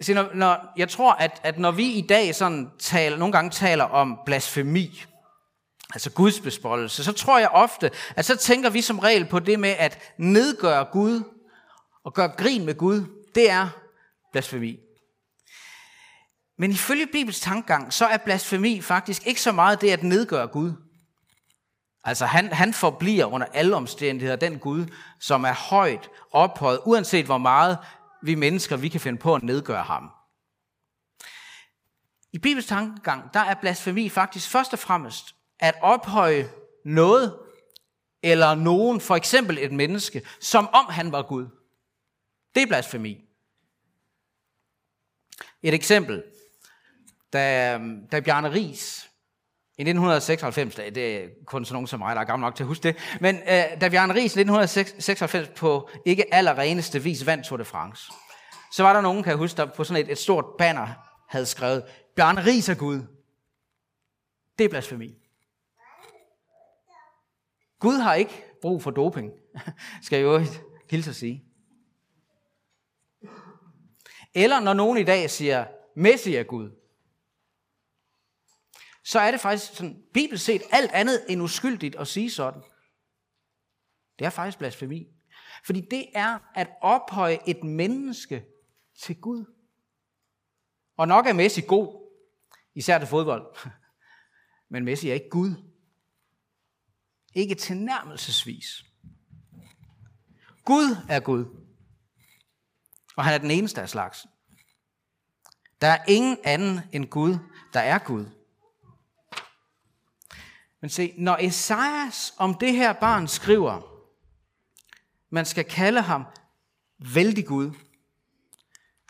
Så 0.00 0.14
når, 0.14 0.30
når, 0.34 0.72
jeg 0.76 0.88
tror, 0.88 1.12
at, 1.12 1.40
at 1.42 1.58
når 1.58 1.70
vi 1.70 1.92
i 1.92 2.06
dag 2.06 2.34
sådan 2.34 2.70
taler, 2.78 3.16
nogle 3.16 3.32
gange 3.32 3.50
taler 3.50 3.84
om 3.84 4.18
blasfemi, 4.26 5.04
altså 5.94 6.10
Guds 6.10 6.40
bespottelse, 6.40 7.04
så 7.04 7.12
tror 7.12 7.38
jeg 7.38 7.48
ofte, 7.48 7.90
at 8.16 8.24
så 8.24 8.36
tænker 8.36 8.70
vi 8.70 8.80
som 8.80 8.98
regel 8.98 9.26
på 9.26 9.38
det 9.38 9.60
med 9.60 9.74
at 9.78 10.12
nedgøre 10.18 10.84
Gud 10.84 11.22
og 12.04 12.14
gøre 12.14 12.28
grin 12.28 12.66
med 12.66 12.74
Gud. 12.74 13.04
Det 13.34 13.50
er 13.50 13.68
blasfemi. 14.32 14.78
Men 16.58 16.70
ifølge 16.70 17.06
Bibels 17.06 17.40
tankegang, 17.40 17.92
så 17.92 18.06
er 18.06 18.16
blasfemi 18.16 18.80
faktisk 18.80 19.26
ikke 19.26 19.40
så 19.40 19.52
meget 19.52 19.80
det 19.80 19.90
at 19.90 20.02
nedgøre 20.02 20.46
Gud. 20.46 20.72
Altså 22.04 22.26
han, 22.26 22.52
han 22.52 22.74
forbliver 22.74 23.24
under 23.24 23.46
alle 23.52 23.76
omstændigheder 23.76 24.36
den 24.36 24.58
Gud, 24.58 24.86
som 25.20 25.44
er 25.44 25.52
højt 25.52 26.10
ophøjet, 26.32 26.80
uanset 26.84 27.26
hvor 27.26 27.38
meget 27.38 27.78
vi 28.22 28.34
mennesker 28.34 28.76
vi 28.76 28.88
kan 28.88 29.00
finde 29.00 29.18
på 29.18 29.34
at 29.34 29.42
nedgøre 29.42 29.82
ham. 29.82 30.10
I 32.32 32.38
Bibels 32.38 32.66
tankegang, 32.66 33.34
der 33.34 33.40
er 33.40 33.54
blasfemi 33.54 34.08
faktisk 34.08 34.50
først 34.50 34.72
og 34.72 34.78
fremmest 34.78 35.34
at 35.58 35.74
ophøje 35.82 36.50
noget 36.84 37.38
eller 38.22 38.54
nogen, 38.54 39.00
for 39.00 39.16
eksempel 39.16 39.58
et 39.58 39.72
menneske, 39.72 40.26
som 40.40 40.68
om 40.68 40.86
han 40.86 41.12
var 41.12 41.22
Gud. 41.22 41.46
Det 42.54 42.62
er 42.62 42.66
blasfemi. 42.66 43.24
Et 45.62 45.74
eksempel. 45.74 46.24
Da, 47.32 47.78
da 48.12 48.20
Bjarne 48.20 48.52
Ries 48.52 49.07
i 49.78 49.82
1996, 49.82 50.74
det 50.74 51.16
er 51.16 51.28
kun 51.46 51.64
sådan 51.64 51.74
nogen 51.74 51.86
som 51.86 52.00
mig, 52.00 52.16
der 52.16 52.20
er 52.22 52.26
gammel 52.26 52.46
nok 52.46 52.54
til 52.54 52.62
at 52.62 52.68
huske 52.68 52.82
det, 52.82 52.96
men 53.20 53.36
øh, 53.36 53.80
da 53.80 53.88
Bjarne 53.88 54.14
Ries 54.14 54.36
i 54.36 54.40
1996 54.40 55.48
på 55.56 55.90
ikke 56.04 56.34
allerreneste 56.34 57.02
vis 57.02 57.26
vandt 57.26 57.46
Tour 57.46 57.56
de 57.56 57.64
France, 57.64 58.12
så 58.72 58.82
var 58.82 58.92
der 58.92 59.00
nogen, 59.00 59.22
kan 59.22 59.30
jeg 59.30 59.36
huske, 59.36 59.56
der 59.56 59.66
på 59.66 59.84
sådan 59.84 60.04
et, 60.04 60.12
et 60.12 60.18
stort 60.18 60.44
banner 60.58 60.88
havde 61.28 61.46
skrevet, 61.46 61.84
Bjarne 62.16 62.46
Ries 62.46 62.68
er 62.68 62.74
Gud. 62.74 63.02
Det 64.58 64.64
er 64.64 64.68
blasfemi. 64.68 65.14
Gud 67.80 67.98
har 67.98 68.14
ikke 68.14 68.44
brug 68.62 68.82
for 68.82 68.90
doping, 68.90 69.32
skal 70.02 70.16
jeg 70.16 70.24
jo 70.24 70.40
hilse 70.90 71.10
at 71.10 71.16
sige. 71.16 71.44
Eller 74.34 74.60
når 74.60 74.72
nogen 74.72 74.98
i 74.98 75.04
dag 75.04 75.30
siger, 75.30 75.64
Messi 75.96 76.34
er 76.34 76.42
Gud, 76.42 76.70
så 79.08 79.20
er 79.20 79.30
det 79.30 79.40
faktisk 79.40 79.74
sådan, 79.74 80.02
bibelsk 80.14 80.44
set 80.44 80.62
alt 80.70 80.90
andet 80.90 81.24
end 81.28 81.42
uskyldigt 81.42 81.96
at 81.96 82.08
sige 82.08 82.30
sådan. 82.30 82.62
Det 84.18 84.24
er 84.24 84.30
faktisk 84.30 84.58
blasfemi. 84.58 85.06
Fordi 85.64 85.80
det 85.80 86.06
er 86.14 86.38
at 86.54 86.68
ophøje 86.80 87.38
et 87.46 87.64
menneske 87.64 88.44
til 88.98 89.20
Gud. 89.20 89.44
Og 90.96 91.08
nok 91.08 91.26
er 91.26 91.32
Messi 91.32 91.60
god, 91.60 92.12
især 92.74 92.98
til 92.98 93.08
fodbold. 93.08 93.56
Men 94.70 94.84
Messi 94.84 95.10
er 95.10 95.14
ikke 95.14 95.30
Gud. 95.30 95.54
Ikke 97.34 97.54
tilnærmelsesvis. 97.54 98.84
Gud 100.64 100.96
er 101.08 101.20
Gud. 101.20 101.44
Og 103.16 103.24
han 103.24 103.34
er 103.34 103.38
den 103.38 103.50
eneste 103.50 103.82
af 103.82 103.88
slags. 103.88 104.26
Der 105.80 105.88
er 105.88 106.04
ingen 106.08 106.38
anden 106.44 106.80
end 106.92 107.06
Gud, 107.06 107.38
der 107.72 107.80
er 107.80 107.98
Gud. 107.98 108.37
Men 110.80 110.90
se, 110.90 111.14
når 111.16 111.36
Esajas 111.40 112.34
om 112.36 112.54
det 112.54 112.72
her 112.72 112.92
barn 112.92 113.28
skriver, 113.28 113.80
man 115.30 115.44
skal 115.44 115.64
kalde 115.64 116.00
ham 116.00 116.24
vældig 116.98 117.46
Gud, 117.46 117.74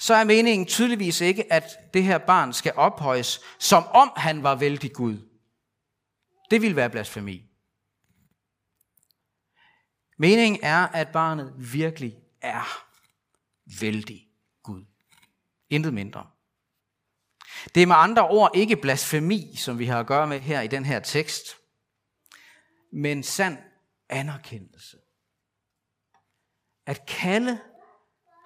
så 0.01 0.15
er 0.15 0.25
meningen 0.25 0.67
tydeligvis 0.67 1.21
ikke, 1.21 1.53
at 1.53 1.65
det 1.95 2.03
her 2.05 2.19
barn 2.19 2.53
skal 2.53 2.73
ophøjes, 2.77 3.41
som 3.59 3.85
om 3.85 4.13
han 4.17 4.43
var 4.43 4.55
vældig 4.55 4.93
Gud. 4.93 5.19
Det 6.51 6.63
vil 6.63 6.77
være 6.77 6.91
blasfemi. 6.91 7.45
Meningen 10.19 10.61
er, 10.63 10.87
at 10.87 11.09
barnet 11.13 11.55
virkelig 11.73 12.17
er 12.41 12.85
vældig 13.81 14.29
Gud. 14.63 14.85
Intet 15.71 15.95
mindre. 15.95 16.27
Det 17.75 17.83
er 17.83 17.87
med 17.87 17.97
andre 17.97 18.29
ord 18.29 18.50
ikke 18.55 18.77
blasfemi, 18.77 19.57
som 19.57 19.79
vi 19.79 19.87
har 19.87 20.00
at 20.00 20.07
gøre 20.07 20.27
med 20.27 20.41
her 20.41 20.61
i 20.61 20.67
den 20.67 20.85
her 20.85 21.00
tekst, 21.00 21.57
men 22.93 23.23
sand 23.23 23.59
anerkendelse. 24.09 24.97
At 26.87 27.07
kalde 27.07 27.61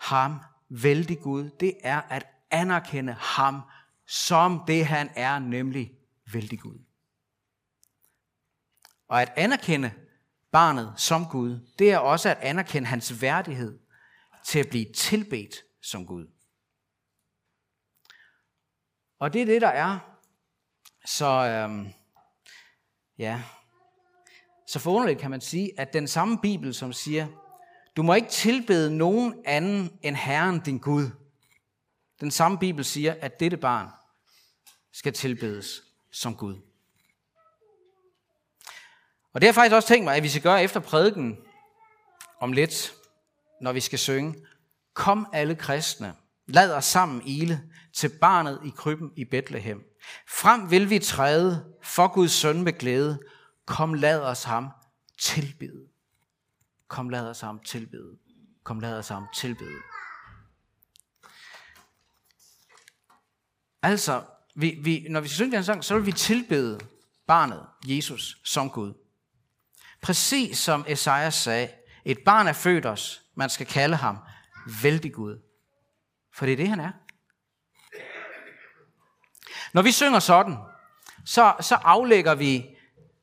ham 0.00 0.38
vældig 0.68 1.20
Gud, 1.20 1.50
det 1.50 1.76
er 1.82 2.00
at 2.00 2.26
anerkende 2.50 3.12
ham 3.12 3.60
som 4.06 4.64
det 4.66 4.86
han 4.86 5.10
er, 5.16 5.38
nemlig 5.38 5.92
vældig 6.32 6.60
Gud. 6.60 6.78
Og 9.08 9.22
at 9.22 9.32
anerkende 9.36 9.92
barnet 10.50 10.94
som 10.96 11.26
Gud, 11.26 11.60
det 11.78 11.92
er 11.92 11.98
også 11.98 12.28
at 12.28 12.38
anerkende 12.38 12.88
hans 12.88 13.22
værdighed 13.22 13.78
til 14.44 14.58
at 14.58 14.68
blive 14.68 14.92
tilbedt 14.92 15.54
som 15.82 16.06
Gud. 16.06 16.26
Og 19.22 19.32
det 19.32 19.42
er 19.42 19.46
det, 19.46 19.62
der 19.62 19.68
er 19.68 19.98
så, 21.04 21.26
øhm, 21.26 21.88
ja, 23.18 23.42
så 24.66 24.78
forunderligt 24.78 25.20
kan 25.20 25.30
man 25.30 25.40
sige, 25.40 25.80
at 25.80 25.92
den 25.92 26.08
samme 26.08 26.38
Bibel, 26.38 26.74
som 26.74 26.92
siger, 26.92 27.26
du 27.96 28.02
må 28.02 28.14
ikke 28.14 28.28
tilbede 28.28 28.96
nogen 28.96 29.42
anden 29.44 29.98
end 30.02 30.16
Herren 30.16 30.60
din 30.60 30.78
Gud. 30.78 31.10
Den 32.20 32.30
samme 32.30 32.58
Bibel 32.58 32.84
siger, 32.84 33.14
at 33.20 33.40
dette 33.40 33.56
barn 33.56 33.88
skal 34.92 35.12
tilbedes 35.12 35.82
som 36.12 36.36
Gud. 36.36 36.54
Og 39.32 39.40
det 39.40 39.42
har 39.42 39.48
jeg 39.48 39.54
faktisk 39.54 39.74
også 39.74 39.88
tænkt 39.88 40.04
mig, 40.04 40.16
at 40.16 40.22
vi 40.22 40.28
skal 40.28 40.42
gøre 40.42 40.62
efter 40.62 40.80
prædiken 40.80 41.38
om 42.40 42.52
lidt, 42.52 42.94
når 43.60 43.72
vi 43.72 43.80
skal 43.80 43.98
synge. 43.98 44.46
Kom 44.94 45.26
alle 45.32 45.54
kristne, 45.54 46.14
lad 46.46 46.74
os 46.74 46.84
sammen 46.84 47.22
ile 47.26 47.62
til 47.92 48.10
barnet 48.20 48.60
i 48.64 48.70
krybben 48.76 49.10
i 49.16 49.24
Bethlehem. 49.24 49.82
Frem 50.28 50.70
vil 50.70 50.90
vi 50.90 50.98
træde 50.98 51.74
for 51.82 52.08
Guds 52.08 52.32
søn 52.32 52.62
med 52.62 52.78
glæde. 52.78 53.20
Kom 53.66 53.94
lad 53.94 54.20
os 54.20 54.44
ham 54.44 54.68
tilbede. 55.18 55.86
Kom 56.88 57.08
lad 57.08 57.30
os 57.30 57.40
ham 57.40 57.60
tilbede. 57.66 58.18
Kom 58.64 58.80
lad 58.80 58.98
os 58.98 59.08
ham 59.08 59.26
tilbede. 59.34 59.78
Altså, 63.82 64.24
vi, 64.54 64.78
vi, 64.82 65.06
når 65.10 65.20
vi 65.20 65.28
skal 65.28 65.36
synge 65.36 65.56
den 65.56 65.64
sang, 65.64 65.84
så 65.84 65.94
vil 65.94 66.06
vi 66.06 66.12
tilbede 66.12 66.80
barnet, 67.26 67.66
Jesus, 67.84 68.40
som 68.44 68.70
Gud. 68.70 68.94
Præcis 70.02 70.58
som 70.58 70.84
Esajas 70.88 71.34
sagde, 71.34 71.68
et 72.04 72.18
barn 72.24 72.46
er 72.46 72.52
født 72.52 72.86
os, 72.86 73.22
man 73.34 73.50
skal 73.50 73.66
kalde 73.66 73.96
ham 73.96 74.18
vældig 74.82 75.12
Gud. 75.12 75.51
For 76.34 76.46
det 76.46 76.52
er 76.52 76.56
det, 76.56 76.68
han 76.68 76.80
er. 76.80 76.92
Når 79.72 79.82
vi 79.82 79.92
synger 79.92 80.18
sådan, 80.18 80.56
så, 81.24 81.54
så 81.60 81.74
aflægger 81.74 82.34
vi 82.34 82.76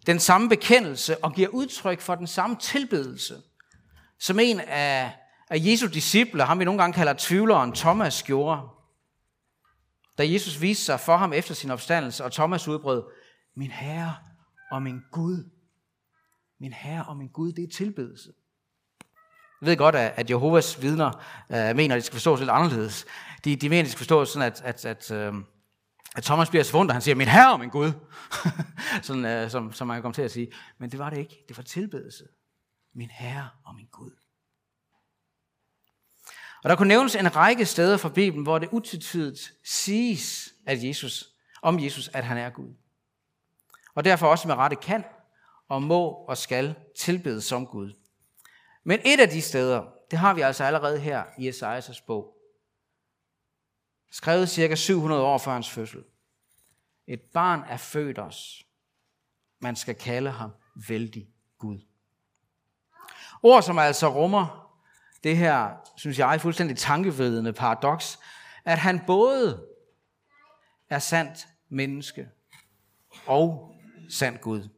den 0.05 0.19
samme 0.19 0.49
bekendelse 0.49 1.23
og 1.23 1.33
giver 1.33 1.47
udtryk 1.47 2.01
for 2.01 2.15
den 2.15 2.27
samme 2.27 2.55
tilbedelse, 2.55 3.41
som 4.19 4.39
en 4.39 4.59
af, 4.59 5.15
af 5.49 5.57
Jesu 5.59 5.87
disciple, 5.87 6.43
ham 6.43 6.59
vi 6.59 6.65
nogle 6.65 6.81
gange 6.81 6.93
kalder 6.93 7.13
tvivleren, 7.17 7.73
Thomas 7.73 8.23
gjorde. 8.23 8.61
Da 10.17 10.31
Jesus 10.31 10.61
viste 10.61 10.85
sig 10.85 10.99
for 10.99 11.17
ham 11.17 11.33
efter 11.33 11.53
sin 11.53 11.71
opstandelse, 11.71 12.23
og 12.23 12.31
Thomas 12.31 12.67
udbrød, 12.67 13.03
min 13.55 13.71
Herre 13.71 14.15
og 14.71 14.81
min 14.81 15.01
Gud. 15.11 15.49
Min 16.59 16.73
Herre 16.73 17.05
og 17.05 17.17
min 17.17 17.27
Gud, 17.27 17.51
det 17.51 17.63
er 17.63 17.77
tilbedelse. 17.77 18.29
Jeg 19.61 19.67
ved 19.67 19.77
godt, 19.77 19.95
at 19.95 20.29
Jehovas 20.29 20.81
vidner 20.81 21.23
øh, 21.49 21.75
mener, 21.75 21.95
at 21.95 21.97
det 21.97 22.05
skal 22.05 22.15
forstås 22.15 22.39
lidt 22.39 22.49
anderledes. 22.49 23.05
De, 23.43 23.55
de 23.55 23.69
mener, 23.69 23.79
at 23.79 23.85
det 23.85 23.91
skal 23.91 23.97
forstås 23.97 24.29
sådan, 24.29 24.47
at, 24.47 24.61
at, 24.61 24.85
at, 24.85 25.11
øh, 25.11 25.33
at 26.15 26.23
Thomas 26.23 26.49
bliver 26.49 26.63
så 26.63 26.71
forundret. 26.71 26.93
Han 26.93 27.01
siger, 27.01 27.15
min 27.15 27.27
herre 27.27 27.53
og 27.53 27.59
min 27.59 27.69
Gud. 27.69 27.91
sådan, 29.01 29.25
øh, 29.25 29.49
som, 29.49 29.73
som 29.73 29.87
man 29.87 29.95
kan 29.95 30.01
komme 30.01 30.13
til 30.13 30.21
at 30.21 30.31
sige. 30.31 30.51
Men 30.77 30.91
det 30.91 30.99
var 30.99 31.09
det 31.09 31.17
ikke. 31.17 31.45
Det 31.47 31.57
var 31.57 31.63
tilbedelse. 31.63 32.23
Min 32.95 33.09
herre 33.09 33.49
og 33.65 33.75
min 33.75 33.87
Gud. 33.91 34.11
Og 36.63 36.69
der 36.69 36.75
kunne 36.75 36.87
nævnes 36.87 37.15
en 37.15 37.35
række 37.35 37.65
steder 37.65 37.97
fra 37.97 38.09
Bibelen, 38.09 38.43
hvor 38.43 38.59
det 38.59 38.69
utvetydigt 38.71 39.51
siges 39.65 40.53
at 40.67 40.83
Jesus, 40.83 41.29
om 41.61 41.79
Jesus, 41.79 42.09
at 42.13 42.23
han 42.23 42.37
er 42.37 42.49
Gud. 42.49 42.73
Og 43.95 44.05
derfor 44.05 44.27
også 44.27 44.47
med 44.47 44.55
rette 44.55 44.75
kan 44.75 45.03
og 45.69 45.83
må 45.83 46.09
og 46.09 46.37
skal 46.37 46.75
tilbedes 46.99 47.43
som 47.43 47.67
Gud. 47.67 47.98
Men 48.83 48.99
et 49.05 49.19
af 49.19 49.29
de 49.29 49.41
steder, 49.41 49.85
det 50.11 50.19
har 50.19 50.33
vi 50.33 50.41
altså 50.41 50.63
allerede 50.63 50.99
her 50.99 51.23
i 51.37 51.47
Esajas 51.47 52.01
bog. 52.01 52.35
Skrevet 54.11 54.49
cirka 54.49 54.75
700 54.75 55.21
år 55.21 55.37
før 55.37 55.51
hans 55.51 55.69
fødsel. 55.69 56.03
Et 57.07 57.21
barn 57.21 57.63
er 57.67 57.77
født 57.77 58.19
os. 58.19 58.63
Man 59.59 59.75
skal 59.75 59.95
kalde 59.95 60.31
ham 60.31 60.51
vældig 60.87 61.29
Gud. 61.57 61.79
Ord, 63.43 63.63
som 63.63 63.79
altså 63.79 64.07
rummer 64.07 64.69
det 65.23 65.37
her, 65.37 65.75
synes 65.95 66.19
jeg, 66.19 66.41
fuldstændig 66.41 66.77
tankevedende 66.77 67.53
paradoks, 67.53 68.19
at 68.65 68.77
han 68.77 69.01
både 69.07 69.67
er 70.89 70.99
sandt 70.99 71.47
menneske 71.69 72.29
og 73.25 73.75
sand 74.09 74.37
Gud. 74.37 74.69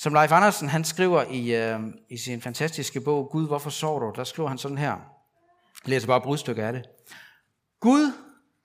Som 0.00 0.14
Leif 0.14 0.32
Andersen 0.32 0.68
han 0.68 0.84
skriver 0.84 1.22
i, 1.22 1.54
øh, 1.54 1.80
i 2.08 2.16
sin 2.16 2.40
fantastiske 2.40 3.00
bog, 3.00 3.28
Gud, 3.30 3.46
hvorfor 3.46 3.70
sover 3.70 4.00
du? 4.00 4.12
Der 4.16 4.24
skriver 4.24 4.48
han 4.48 4.58
sådan 4.58 4.78
her. 4.78 4.90
Jeg 4.90 4.98
læser 5.84 6.06
bare 6.06 6.16
et 6.16 6.22
brudstykke 6.22 6.62
af 6.62 6.72
det. 6.72 6.84
Gud 7.80 8.12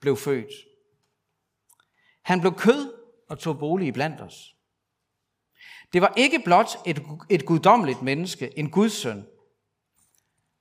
blev 0.00 0.16
født. 0.16 0.52
Han 2.22 2.40
blev 2.40 2.54
kød 2.54 2.92
og 3.28 3.38
tog 3.38 3.58
bolig 3.58 3.94
blandt 3.94 4.20
os. 4.20 4.56
Det 5.92 6.02
var 6.02 6.12
ikke 6.16 6.42
blot 6.44 6.68
et, 6.86 7.02
et 7.30 7.46
guddommeligt 7.46 8.02
menneske, 8.02 8.58
en 8.58 8.70
Guds 8.70 8.92
søn. 8.92 9.26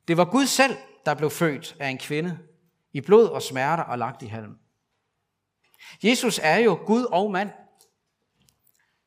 Det 0.08 0.18
var 0.18 0.26
Gud 0.26 0.46
selv, 0.46 0.78
der 1.06 1.14
blev 1.14 1.30
født 1.30 1.76
af 1.80 1.90
en 1.90 1.98
kvinde, 1.98 2.40
i 2.94 3.02
blod 3.02 3.28
og 3.28 3.42
smerter 3.42 3.84
og 3.84 3.98
lagt 3.98 4.22
i 4.22 4.28
halm. 4.28 4.58
Jesus 6.04 6.40
er 6.44 6.58
jo 6.58 6.80
Gud 6.86 7.04
og 7.04 7.32
mand. 7.32 7.50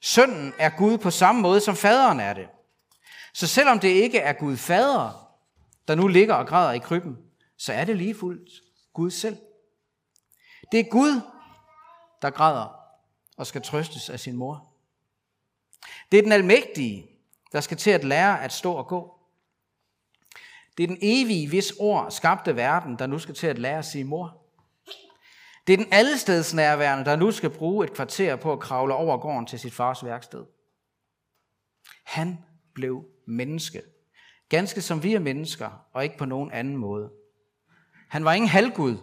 Sønnen 0.00 0.54
er 0.58 0.70
Gud 0.78 0.98
på 0.98 1.10
samme 1.10 1.40
måde, 1.40 1.60
som 1.60 1.76
faderen 1.76 2.20
er 2.20 2.32
det. 2.32 2.48
Så 3.34 3.46
selvom 3.46 3.80
det 3.80 3.88
ikke 3.88 4.18
er 4.18 4.32
Gud 4.32 4.56
fader, 4.56 5.34
der 5.88 5.94
nu 5.94 6.06
ligger 6.06 6.34
og 6.34 6.46
græder 6.46 6.72
i 6.72 6.78
krybben, 6.78 7.16
så 7.58 7.72
er 7.72 7.84
det 7.84 7.96
lige 7.96 8.14
fuldt 8.14 8.50
Gud 8.92 9.10
selv. 9.10 9.36
Det 10.72 10.80
er 10.80 10.90
Gud, 10.90 11.20
der 12.22 12.30
græder 12.30 12.78
og 13.36 13.46
skal 13.46 13.62
trøstes 13.62 14.10
af 14.10 14.20
sin 14.20 14.36
mor. 14.36 14.72
Det 16.12 16.18
er 16.18 16.22
den 16.22 16.32
almægtige, 16.32 17.10
der 17.52 17.60
skal 17.60 17.76
til 17.76 17.90
at 17.90 18.04
lære 18.04 18.44
at 18.44 18.52
stå 18.52 18.72
og 18.72 18.86
gå. 18.86 19.18
Det 20.76 20.82
er 20.82 20.86
den 20.86 20.98
evige, 21.02 21.48
hvis 21.48 21.72
ord 21.78 22.10
skabte 22.10 22.56
verden, 22.56 22.98
der 22.98 23.06
nu 23.06 23.18
skal 23.18 23.34
til 23.34 23.46
at 23.46 23.58
lære 23.58 23.78
at 23.78 23.84
sige 23.84 24.04
mor. 24.04 24.37
Det 25.68 25.74
er 25.74 25.84
den 25.84 25.92
allestedsnærværende, 25.92 27.04
der 27.04 27.16
nu 27.16 27.30
skal 27.30 27.50
bruge 27.50 27.84
et 27.84 27.94
kvarter 27.94 28.36
på 28.36 28.52
at 28.52 28.60
kravle 28.60 28.94
over 28.94 29.18
gården 29.18 29.46
til 29.46 29.58
sit 29.58 29.74
fars 29.74 30.04
værksted. 30.04 30.44
Han 32.04 32.38
blev 32.74 33.04
menneske. 33.26 33.82
Ganske 34.48 34.82
som 34.82 35.02
vi 35.02 35.14
er 35.14 35.18
mennesker, 35.18 35.88
og 35.92 36.04
ikke 36.04 36.18
på 36.18 36.24
nogen 36.24 36.52
anden 36.52 36.76
måde. 36.76 37.12
Han 38.08 38.24
var 38.24 38.32
ingen 38.32 38.48
halvgud, 38.48 38.96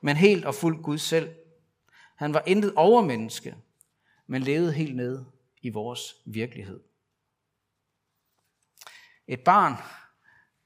men 0.00 0.16
helt 0.16 0.44
og 0.44 0.54
fuldt 0.54 0.82
Gud 0.82 0.98
selv. 0.98 1.34
Han 2.16 2.34
var 2.34 2.42
intet 2.46 2.74
overmenneske, 2.74 3.56
men 4.26 4.42
levede 4.42 4.72
helt 4.72 4.96
nede 4.96 5.26
i 5.62 5.68
vores 5.68 6.14
virkelighed. 6.26 6.80
Et 9.26 9.40
barn, 9.44 9.74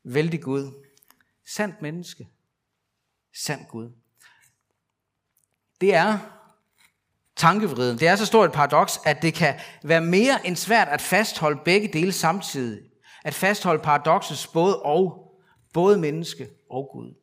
vældig 0.02 0.42
Gud, 0.42 0.86
sandt 1.46 1.82
menneske, 1.82 2.28
sand 3.34 3.66
Gud. 3.66 3.90
Det 5.80 5.94
er 5.94 6.18
tankevriden. 7.36 7.98
Det 7.98 8.08
er 8.08 8.16
så 8.16 8.26
stort 8.26 8.46
et 8.46 8.52
paradoks, 8.52 9.00
at 9.04 9.22
det 9.22 9.34
kan 9.34 9.54
være 9.82 10.00
mere 10.00 10.46
end 10.46 10.56
svært 10.56 10.88
at 10.88 11.00
fastholde 11.00 11.60
begge 11.64 11.88
dele 11.88 12.12
samtidig. 12.12 12.80
at 13.24 13.34
fastholde 13.34 13.82
paradoxets 13.82 14.46
både 14.46 14.82
og, 14.82 15.32
både 15.72 15.98
menneske 15.98 16.48
og 16.70 16.90
Gud. 16.92 17.14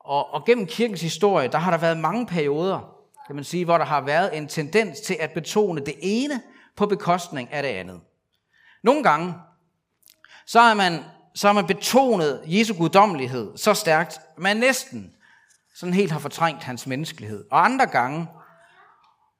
Og, 0.00 0.34
og 0.34 0.44
gennem 0.44 0.66
kirkens 0.66 1.00
historie, 1.00 1.48
der 1.48 1.58
har 1.58 1.70
der 1.70 1.78
været 1.78 1.98
mange 1.98 2.26
perioder, 2.26 2.96
kan 3.26 3.34
man 3.34 3.44
sige, 3.44 3.64
hvor 3.64 3.78
der 3.78 3.84
har 3.84 4.00
været 4.00 4.36
en 4.36 4.48
tendens 4.48 5.00
til 5.00 5.16
at 5.20 5.30
betone 5.30 5.80
det 5.80 5.94
ene 6.00 6.40
på 6.76 6.86
bekostning 6.86 7.52
af 7.52 7.62
det 7.62 7.68
andet. 7.68 8.00
Nogle 8.82 9.02
gange, 9.02 9.34
så 10.46 10.60
har 10.60 10.74
man, 10.74 11.04
så 11.34 11.46
har 11.46 11.52
man 11.52 11.66
betonet 11.66 12.42
Jesu 12.46 12.74
guddommelighed 12.74 13.56
så 13.56 13.74
stærkt, 13.74 14.20
man 14.38 14.56
næsten 14.56 15.15
sådan 15.78 15.94
helt 15.94 16.12
har 16.12 16.18
fortrængt 16.18 16.62
hans 16.62 16.86
menneskelighed. 16.86 17.44
Og 17.50 17.64
andre 17.64 17.86
gange, 17.86 18.26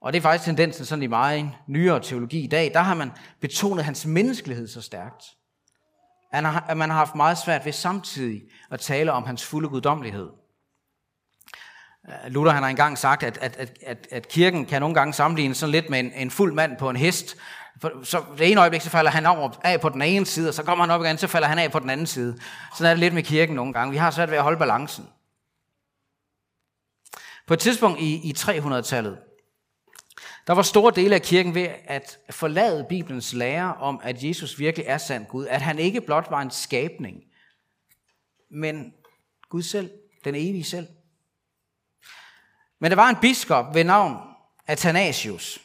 og 0.01 0.13
det 0.13 0.19
er 0.19 0.23
faktisk 0.23 0.45
tendensen 0.45 0.85
sådan 0.85 1.03
i 1.03 1.07
meget 1.07 1.51
nyere 1.69 2.01
teologi 2.01 2.45
i 2.45 2.47
dag, 2.47 2.71
der 2.75 2.81
har 2.81 2.95
man 2.95 3.13
betonet 3.41 3.85
hans 3.85 4.07
menneskelighed 4.07 4.69
så 4.69 4.81
stærkt, 4.81 5.25
at 6.33 6.77
man 6.77 6.91
har 6.91 6.97
haft 6.97 7.15
meget 7.15 7.39
svært 7.39 7.65
ved 7.65 7.73
samtidig 7.73 8.43
at 8.71 8.81
tale 8.81 9.13
om 9.13 9.25
hans 9.25 9.45
fulde 9.45 9.69
guddommelighed. 9.69 10.29
Luther 12.29 12.53
han 12.53 12.63
har 12.63 12.71
engang 12.71 12.99
sagt, 12.99 13.23
at, 13.23 13.39
at, 13.39 13.57
at, 13.57 13.79
at, 13.87 14.09
at 14.11 14.29
kirken 14.29 14.67
kan 14.67 14.83
nogle 14.83 14.95
gange 14.95 15.13
sammenlignes 15.13 15.59
sådan 15.59 15.73
lidt 15.73 15.91
med 15.91 16.01
en, 16.01 16.13
en 16.15 16.31
fuld 16.31 16.53
mand 16.53 16.77
på 16.77 16.91
en 16.91 16.97
hest. 16.97 17.37
Så 18.03 18.25
det 18.39 18.51
ene 18.51 18.61
øjeblik, 18.61 18.81
så 18.81 18.91
falder 18.91 19.11
han 19.11 19.27
over 19.27 19.51
af 19.65 19.81
på 19.81 19.89
den 19.89 20.03
ene 20.03 20.27
side, 20.27 20.49
og 20.49 20.55
så 20.55 20.63
kommer 20.63 20.85
han 20.85 20.95
op 20.95 21.05
igen, 21.05 21.19
så 21.19 21.27
falder 21.27 21.49
han 21.49 21.59
af 21.59 21.73
på 21.73 21.79
den 21.79 21.91
anden 21.91 22.07
side. 22.07 22.39
Sådan 22.77 22.91
er 22.91 22.95
det 22.95 23.01
lidt 23.01 23.15
med 23.15 23.23
kirken 23.23 23.57
nogle 23.57 23.73
gange. 23.73 23.91
Vi 23.91 23.97
har 23.97 24.11
svært 24.11 24.31
ved 24.31 24.37
at 24.37 24.43
holde 24.43 24.59
balancen. 24.59 25.07
På 27.47 27.55
et 27.55 27.61
tidspunkt 27.61 28.01
i, 28.01 28.29
i 28.29 28.35
300-tallet, 28.39 29.19
der 30.47 30.53
var 30.53 30.63
store 30.63 30.93
dele 30.97 31.15
af 31.15 31.23
kirken 31.23 31.55
ved 31.55 31.69
at 31.85 32.19
forlade 32.31 32.87
Bibelens 32.89 33.33
lære 33.33 33.75
om, 33.75 34.01
at 34.03 34.25
Jesus 34.25 34.59
virkelig 34.59 34.87
er 34.87 34.99
sand 34.99 35.27
Gud. 35.27 35.47
At 35.47 35.63
han 35.63 35.79
ikke 35.79 36.01
blot 36.01 36.27
var 36.31 36.41
en 36.41 36.51
skabning, 36.51 37.23
men 38.51 38.95
Gud 39.49 39.63
selv, 39.63 39.91
den 40.25 40.35
evige 40.35 40.65
selv. 40.65 40.87
Men 42.79 42.91
der 42.91 42.97
var 42.97 43.09
en 43.09 43.17
biskop 43.21 43.75
ved 43.75 43.85
navn 43.85 44.17
Athanasius, 44.67 45.61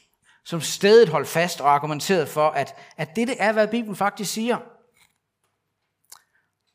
som 0.46 0.62
stedet 0.62 1.10
holdt 1.10 1.28
fast 1.28 1.62
og 1.62 1.74
argumenterede 1.74 2.28
for, 2.28 2.50
at, 2.50 2.76
at 2.98 3.16
dette 3.16 3.38
er, 3.38 3.52
hvad 3.52 3.68
Bibelen 3.68 3.96
faktisk 3.96 4.34
siger. 4.34 4.58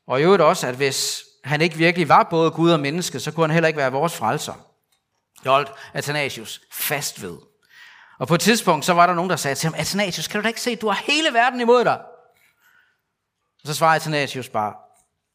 Og 0.07 0.19
i 0.19 0.23
øvrigt 0.23 0.41
også, 0.41 0.67
at 0.67 0.75
hvis 0.75 1.23
han 1.43 1.61
ikke 1.61 1.77
virkelig 1.77 2.09
var 2.09 2.27
både 2.29 2.51
Gud 2.51 2.71
og 2.71 2.79
menneske, 2.79 3.19
så 3.19 3.31
kunne 3.31 3.43
han 3.43 3.53
heller 3.53 3.67
ikke 3.67 3.77
være 3.77 3.91
vores 3.91 4.17
frelser. 4.17 4.67
Det 5.43 5.51
holdt 5.51 5.71
Athanasius 5.93 6.61
fast 6.71 7.21
ved. 7.21 7.37
Og 8.19 8.27
på 8.27 8.35
et 8.35 8.41
tidspunkt, 8.41 8.85
så 8.85 8.93
var 8.93 9.07
der 9.07 9.13
nogen, 9.13 9.29
der 9.29 9.35
sagde 9.35 9.55
til 9.55 9.67
ham, 9.67 9.79
Athanasius, 9.79 10.27
kan 10.27 10.39
du 10.39 10.43
da 10.43 10.47
ikke 10.47 10.61
se, 10.61 10.75
du 10.75 10.87
har 10.87 11.03
hele 11.07 11.33
verden 11.33 11.61
imod 11.61 11.83
dig? 11.83 12.01
Og 13.61 13.67
så 13.67 13.73
svarede 13.73 13.95
Athanasius 13.95 14.49
bare, 14.49 14.75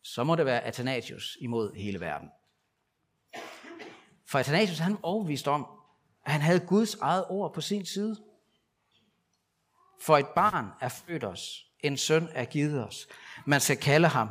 så 0.03 0.25
må 0.25 0.37
det 0.37 0.47
være 0.47 0.61
Athanasius 0.61 1.37
imod 1.41 1.75
hele 1.75 2.01
verden. 2.01 2.29
For 4.27 4.39
Athanasius, 4.39 4.79
han 4.79 4.93
var 4.93 4.99
overbevist 5.03 5.49
om, 5.49 5.67
at 6.25 6.33
han 6.33 6.41
havde 6.41 6.61
Guds 6.61 6.95
eget 6.95 7.25
ord 7.29 7.55
på 7.55 7.61
sin 7.61 7.87
side. 7.87 8.17
For 10.01 10.19
et 10.19 10.29
barn 10.29 10.69
er 10.81 10.89
født 10.89 11.25
os, 11.25 11.67
en 11.81 11.97
søn 11.97 12.29
er 12.33 12.45
givet 12.45 12.87
os. 12.87 13.09
Man 13.47 13.61
skal 13.61 13.77
kalde 13.77 14.09
ham 14.09 14.29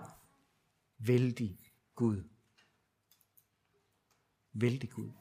vældig 0.99 1.59
Gud. 1.95 2.23
Vældig 4.53 4.89
Gud. 4.89 5.11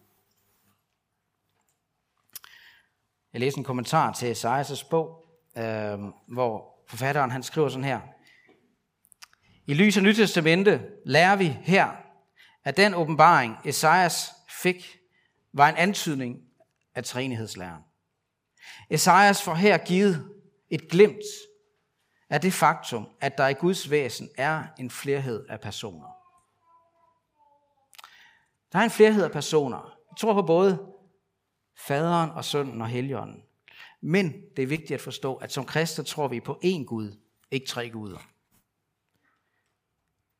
Jeg 3.32 3.40
læste 3.40 3.58
en 3.58 3.64
kommentar 3.64 4.12
til 4.12 4.32
Esajas' 4.32 4.88
bog, 4.90 5.24
øh, 5.58 5.98
hvor 6.28 6.84
forfatteren 6.88 7.30
han 7.30 7.42
skriver 7.42 7.68
sådan 7.68 7.84
her. 7.84 8.00
I 9.66 9.74
lys 9.74 9.96
af 9.96 10.02
Nytestamente 10.02 10.82
lærer 11.06 11.36
vi 11.36 11.58
her, 11.62 11.88
at 12.64 12.76
den 12.76 12.94
åbenbaring, 12.94 13.56
Esajas 13.64 14.30
fik, 14.62 14.98
var 15.52 15.68
en 15.68 15.76
antydning 15.76 16.38
af 16.94 17.04
træenighedslæren. 17.04 17.82
Esajas 18.90 19.42
får 19.42 19.54
her 19.54 19.78
givet 19.78 20.30
et 20.70 20.88
glimt 20.88 21.24
af 22.30 22.40
det 22.40 22.52
faktum, 22.52 23.08
at 23.20 23.38
der 23.38 23.48
i 23.48 23.54
Guds 23.54 23.90
væsen 23.90 24.28
er 24.38 24.64
en 24.78 24.90
flerhed 24.90 25.46
af 25.48 25.60
personer. 25.60 26.08
Der 28.72 28.78
er 28.78 28.82
en 28.82 28.90
flerhed 28.90 29.24
af 29.24 29.30
personer. 29.30 29.96
Jeg 30.10 30.16
tror 30.18 30.34
på 30.34 30.42
både 30.42 30.89
faderen 31.86 32.30
og 32.30 32.44
sønnen 32.44 32.80
og 32.80 32.88
helligånden. 32.88 33.42
Men 34.00 34.34
det 34.56 34.62
er 34.62 34.66
vigtigt 34.66 34.92
at 34.92 35.00
forstå, 35.00 35.34
at 35.34 35.52
som 35.52 35.64
kristne 35.64 36.04
tror 36.04 36.28
vi 36.28 36.40
på 36.40 36.60
én 36.64 36.84
Gud, 36.84 37.16
ikke 37.50 37.66
tre 37.66 37.90
guder. 37.90 38.18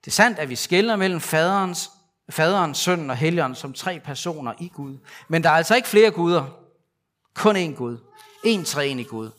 Det 0.04 0.06
er 0.06 0.10
sandt, 0.10 0.38
at 0.38 0.48
vi 0.48 0.56
skiller 0.56 0.96
mellem 0.96 1.20
faderens, 1.20 1.90
faderen, 2.30 2.74
sønnen 2.74 3.10
og 3.10 3.16
helligånden 3.16 3.56
som 3.56 3.72
tre 3.72 4.00
personer 4.00 4.54
i 4.60 4.68
Gud. 4.68 4.98
Men 5.28 5.42
der 5.42 5.50
er 5.50 5.54
altså 5.54 5.76
ikke 5.76 5.88
flere 5.88 6.10
guder. 6.10 6.46
Kun 7.34 7.56
én 7.56 7.74
Gud. 7.74 7.98
En 8.44 8.64
træenig 8.64 9.06
Gud. 9.06 9.30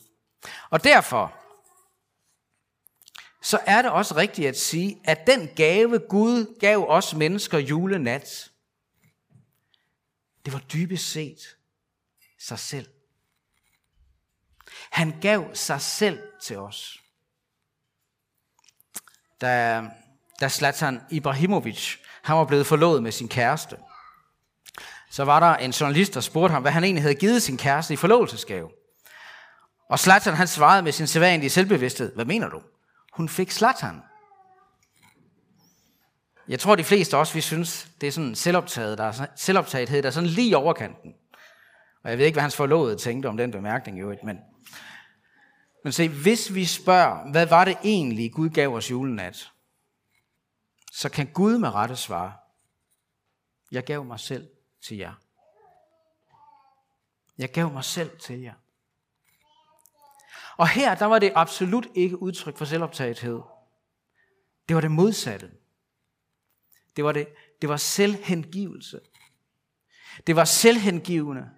Og 0.70 0.84
derfor, 0.84 1.34
så 3.42 3.58
er 3.66 3.82
det 3.82 3.90
også 3.90 4.16
rigtigt 4.16 4.48
at 4.48 4.58
sige, 4.58 5.00
at 5.04 5.26
den 5.26 5.48
gave 5.56 5.98
Gud 5.98 6.58
gav 6.60 6.86
os 6.88 7.14
mennesker 7.14 7.58
julenat, 7.58 8.50
det 10.44 10.52
var 10.52 10.58
dybest 10.72 11.10
set 11.10 11.56
sig 12.46 12.58
selv. 12.58 12.86
Han 14.90 15.20
gav 15.20 15.54
sig 15.54 15.80
selv 15.80 16.22
til 16.42 16.58
os. 16.58 17.02
Da, 19.40 19.82
da 20.40 20.48
Zlatan 20.48 21.00
Ibrahimovic 21.10 21.96
han 22.22 22.36
var 22.36 22.44
blevet 22.44 22.66
forlovet 22.66 23.02
med 23.02 23.12
sin 23.12 23.28
kæreste, 23.28 23.76
så 25.10 25.24
var 25.24 25.40
der 25.40 25.56
en 25.56 25.70
journalist, 25.70 26.14
der 26.14 26.20
spurgte 26.20 26.52
ham, 26.52 26.62
hvad 26.62 26.72
han 26.72 26.84
egentlig 26.84 27.02
havde 27.02 27.14
givet 27.14 27.42
sin 27.42 27.58
kæreste 27.58 27.94
i 27.94 27.96
forlovelsesgave. 27.96 28.70
Og 29.88 29.98
Zlatan 29.98 30.34
han 30.34 30.48
svarede 30.48 30.82
med 30.82 30.92
sin 30.92 31.06
sædvanlige 31.06 31.50
selvbevidsthed, 31.50 32.14
hvad 32.14 32.24
mener 32.24 32.48
du? 32.48 32.62
Hun 33.12 33.28
fik 33.28 33.50
Zlatan. 33.50 34.02
Jeg 36.48 36.60
tror, 36.60 36.76
de 36.76 36.84
fleste 36.84 37.16
også, 37.16 37.34
vi 37.34 37.40
synes, 37.40 37.88
det 38.00 38.06
er 38.06 38.12
sådan 38.12 38.34
selvoptaget, 38.34 38.98
der 38.98 39.04
er, 39.04 39.26
selvoptagethed, 39.36 40.02
der 40.02 40.08
er 40.08 40.12
sådan 40.12 40.28
lige 40.28 40.56
overkanten. 40.56 41.14
Og 42.04 42.10
jeg 42.10 42.18
ved 42.18 42.26
ikke, 42.26 42.34
hvad 42.34 42.42
hans 42.42 42.56
forlovede 42.56 42.96
tænkte 42.96 43.26
om 43.26 43.36
den 43.36 43.50
bemærkning 43.50 43.98
i 43.98 44.00
øvrigt, 44.00 44.24
men, 44.24 44.38
men 45.84 45.92
se, 45.92 46.08
hvis 46.08 46.54
vi 46.54 46.64
spørger, 46.64 47.30
hvad 47.30 47.46
var 47.46 47.64
det 47.64 47.78
egentlig, 47.84 48.32
Gud 48.32 48.48
gav 48.48 48.74
os 48.74 48.90
julenat, 48.90 49.52
så 50.92 51.08
kan 51.08 51.32
Gud 51.32 51.58
med 51.58 51.74
rette 51.74 51.96
svare, 51.96 52.32
jeg 53.72 53.84
gav 53.84 54.04
mig 54.04 54.20
selv 54.20 54.48
til 54.82 54.96
jer. 54.96 55.14
Jeg 57.38 57.52
gav 57.52 57.72
mig 57.72 57.84
selv 57.84 58.18
til 58.18 58.40
jer. 58.40 58.54
Og 60.56 60.68
her, 60.68 60.94
der 60.94 61.06
var 61.06 61.18
det 61.18 61.32
absolut 61.34 61.86
ikke 61.94 62.22
udtryk 62.22 62.56
for 62.56 62.64
selvoptagethed. 62.64 63.40
Det 64.68 64.74
var 64.74 64.80
det 64.80 64.90
modsatte. 64.90 65.50
Det 66.96 67.04
var, 67.04 67.12
det, 67.12 67.28
det 67.60 67.68
var 67.68 67.76
selvhengivelse. 67.76 69.00
Det 70.26 70.36
var 70.36 70.44
selvhengivende 70.44 71.50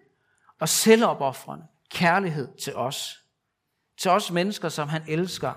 og 0.64 0.68
selvopoffrende 0.68 1.66
kærlighed 1.90 2.48
til 2.64 2.77
os. 2.77 3.20
Til 3.98 4.11
os 4.11 4.31
mennesker, 4.31 4.68
som 4.68 4.88
han 4.88 5.03
elsker 5.09 5.53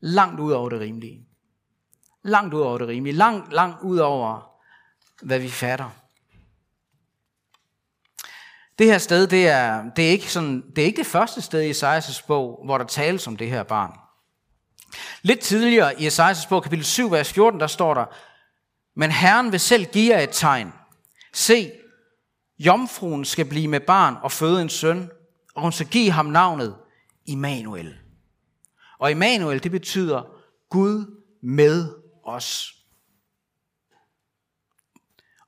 langt 0.00 0.40
ud 0.40 0.52
over 0.52 0.68
det 0.68 0.80
rimelige. 0.80 1.26
Langt 2.22 2.54
ud 2.54 2.60
over 2.60 2.78
det 2.78 2.88
rimelige. 2.88 3.16
Langt, 3.16 3.52
langt 3.52 3.82
ud 3.82 3.98
over, 3.98 4.50
hvad 5.22 5.38
vi 5.38 5.48
fatter. 5.48 5.90
Det 8.78 8.86
her 8.86 8.98
sted, 8.98 9.26
det 9.26 9.48
er, 9.48 9.90
det 9.90 10.06
er, 10.06 10.10
ikke, 10.10 10.32
sådan, 10.32 10.70
det 10.76 10.82
er 10.82 10.86
ikke 10.86 10.98
det 10.98 11.06
første 11.06 11.42
sted 11.42 11.60
i 11.62 11.70
Esajas' 11.70 12.26
bog, 12.26 12.62
hvor 12.64 12.78
der 12.78 12.84
tales 12.84 13.26
om 13.26 13.36
det 13.36 13.50
her 13.50 13.62
barn. 13.62 13.98
Lidt 15.22 15.40
tidligere 15.40 16.00
i 16.00 16.08
Esajas' 16.08 16.48
bog, 16.48 16.62
kapitel 16.62 16.84
7, 16.84 17.10
vers 17.10 17.32
14, 17.32 17.60
der 17.60 17.66
står 17.66 17.94
der, 17.94 18.04
Men 18.94 19.10
Herren 19.10 19.52
vil 19.52 19.60
selv 19.60 19.84
give 19.84 20.14
jer 20.14 20.22
et 20.22 20.30
tegn. 20.32 20.72
Se, 21.32 21.72
Jomfruen 22.58 23.24
skal 23.24 23.44
blive 23.44 23.68
med 23.68 23.80
barn 23.80 24.16
og 24.22 24.32
føde 24.32 24.62
en 24.62 24.68
søn, 24.68 25.10
og 25.54 25.62
hun 25.62 25.72
skal 25.72 25.86
give 25.86 26.10
ham 26.10 26.26
navnet 26.26 26.76
Immanuel. 27.26 27.98
Og 28.98 29.10
Immanuel, 29.10 29.62
det 29.62 29.70
betyder 29.70 30.22
Gud 30.70 31.22
med 31.42 31.94
os. 32.24 32.72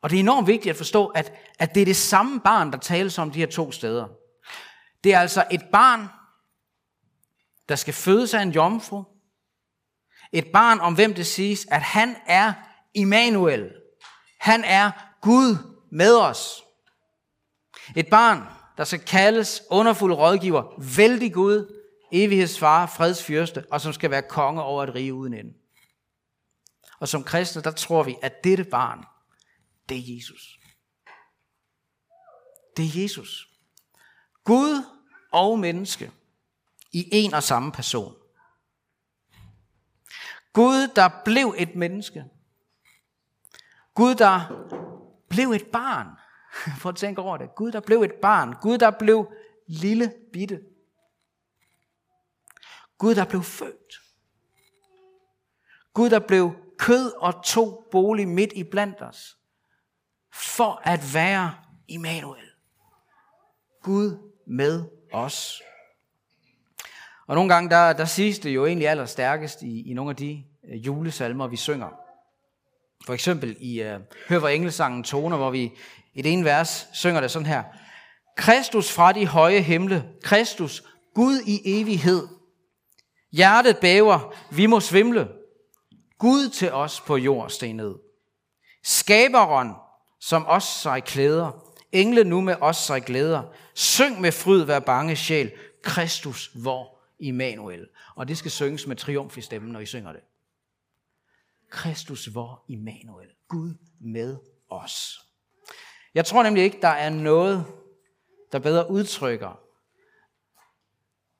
Og 0.02 0.10
det 0.10 0.16
er 0.16 0.20
enormt 0.20 0.46
vigtigt 0.46 0.70
at 0.70 0.76
forstå, 0.76 1.06
at, 1.06 1.32
at 1.58 1.74
det 1.74 1.80
er 1.80 1.84
det 1.84 1.96
samme 1.96 2.40
barn, 2.40 2.72
der 2.72 2.78
tales 2.78 3.18
om 3.18 3.30
de 3.30 3.38
her 3.38 3.46
to 3.46 3.72
steder. 3.72 4.08
Det 5.04 5.14
er 5.14 5.20
altså 5.20 5.44
et 5.50 5.62
barn, 5.72 6.08
der 7.68 7.76
skal 7.76 7.94
fødes 7.94 8.34
af 8.34 8.42
en 8.42 8.50
jomfru. 8.50 9.04
Et 10.32 10.46
barn, 10.52 10.80
om 10.80 10.94
hvem 10.94 11.14
det 11.14 11.26
siges, 11.26 11.66
at 11.70 11.82
han 11.82 12.16
er 12.26 12.52
Immanuel. 12.94 13.70
Han 14.40 14.64
er 14.64 14.90
Gud 15.22 15.56
med 15.92 16.16
os. 16.16 16.62
Et 17.96 18.08
barn, 18.10 18.42
der 18.76 18.84
skal 18.84 19.00
kaldes 19.00 19.62
underfuld 19.70 20.12
rådgiver, 20.12 20.94
vældig 20.96 21.34
Gud, 21.34 21.82
evighedsfar, 22.12 22.86
fredsfyrste, 22.86 23.64
og 23.70 23.80
som 23.80 23.92
skal 23.92 24.10
være 24.10 24.22
konge 24.22 24.62
over 24.62 24.82
et 24.82 24.94
rige 24.94 25.14
uden 25.14 25.34
ende. 25.34 25.54
Og 27.00 27.08
som 27.08 27.24
kristne, 27.24 27.62
der 27.62 27.70
tror 27.70 28.02
vi, 28.02 28.16
at 28.22 28.44
dette 28.44 28.64
barn, 28.64 29.04
det 29.88 29.96
er 29.96 30.16
Jesus. 30.16 30.58
Det 32.76 32.84
er 32.84 33.02
Jesus. 33.02 33.48
Gud 34.44 34.84
og 35.32 35.58
menneske 35.58 36.12
i 36.92 37.08
en 37.12 37.34
og 37.34 37.42
samme 37.42 37.72
person. 37.72 38.14
Gud, 40.52 40.88
der 40.96 41.10
blev 41.24 41.54
et 41.58 41.74
menneske. 41.74 42.24
Gud, 43.94 44.14
der 44.14 44.40
blev 45.28 45.50
et 45.50 45.66
barn. 45.66 46.06
For 46.80 46.88
at 46.88 46.96
tænke 46.96 47.22
over 47.22 47.36
det. 47.36 47.54
Gud, 47.54 47.72
der 47.72 47.80
blev 47.80 48.02
et 48.02 48.12
barn. 48.22 48.54
Gud, 48.60 48.78
der 48.78 48.90
blev 48.90 49.32
lille 49.66 50.12
bitte. 50.32 50.60
Gud, 52.98 53.14
der 53.14 53.24
blev 53.24 53.42
født. 53.42 54.00
Gud, 55.94 56.10
der 56.10 56.18
blev 56.18 56.52
kød 56.78 57.12
og 57.16 57.44
to 57.44 57.88
bolig 57.90 58.28
midt 58.28 58.52
i 58.52 58.64
blandt 58.64 59.02
os. 59.02 59.38
For 60.32 60.82
at 60.84 61.14
være 61.14 61.54
Immanuel. 61.88 62.44
Gud 63.82 64.32
med 64.46 64.84
os. 65.12 65.62
Og 67.26 67.34
nogle 67.34 67.54
gange, 67.54 67.70
der, 67.70 67.92
der 67.92 68.04
siges 68.04 68.38
det 68.38 68.50
jo 68.50 68.66
egentlig 68.66 68.88
allerstærkest 68.88 69.62
i, 69.62 69.90
i 69.90 69.94
nogle 69.94 70.10
af 70.10 70.16
de 70.16 70.44
øh, 70.68 70.86
julesalmer, 70.86 71.46
vi 71.46 71.56
synger. 71.56 72.07
For 73.06 73.14
eksempel 73.14 73.56
i 73.60 73.82
uh, 73.82 74.00
Hør 74.28 74.38
hvor 74.38 74.48
engelsangen 74.48 75.04
toner, 75.04 75.36
hvor 75.36 75.50
vi 75.50 75.72
i 76.14 76.22
det 76.22 76.32
ene 76.32 76.44
vers 76.44 76.88
synger 76.92 77.20
det 77.20 77.30
sådan 77.30 77.46
her. 77.46 77.62
Kristus 78.36 78.92
fra 78.92 79.12
de 79.12 79.26
høje 79.26 79.60
himle, 79.60 80.04
Kristus, 80.22 80.82
Gud 81.14 81.40
i 81.46 81.80
evighed. 81.80 82.28
Hjertet 83.32 83.78
bæver, 83.78 84.34
vi 84.50 84.66
må 84.66 84.80
svimle. 84.80 85.28
Gud 86.18 86.48
til 86.48 86.72
os 86.72 87.00
på 87.00 87.16
jord 87.16 87.50
steg 87.50 87.72
ned. 87.72 87.94
Skaberen, 88.84 89.72
som 90.20 90.46
os 90.46 90.64
sig 90.64 91.04
klæder, 91.04 91.50
engle 91.92 92.24
nu 92.24 92.40
med 92.40 92.56
os 92.60 92.76
sig 92.76 93.02
glæder. 93.02 93.42
Syng 93.74 94.20
med 94.20 94.32
fryd, 94.32 94.62
vær 94.62 94.78
bange 94.78 95.16
sjæl, 95.16 95.52
Kristus 95.82 96.50
vor 96.54 96.98
Immanuel. 97.20 97.86
Og 98.16 98.28
det 98.28 98.38
skal 98.38 98.50
synges 98.50 98.86
med 98.86 98.96
triumf 98.96 99.38
i 99.38 99.40
stemmen, 99.40 99.72
når 99.72 99.80
I 99.80 99.86
synger 99.86 100.12
det. 100.12 100.20
Kristus 101.70 102.34
vor 102.34 102.64
Immanuel. 102.68 103.28
Gud 103.48 103.74
med 104.00 104.36
os. 104.68 105.18
Jeg 106.14 106.26
tror 106.26 106.42
nemlig 106.42 106.64
ikke, 106.64 106.80
der 106.80 106.88
er 106.88 107.10
noget, 107.10 107.66
der 108.52 108.58
bedre 108.58 108.90
udtrykker 108.90 109.60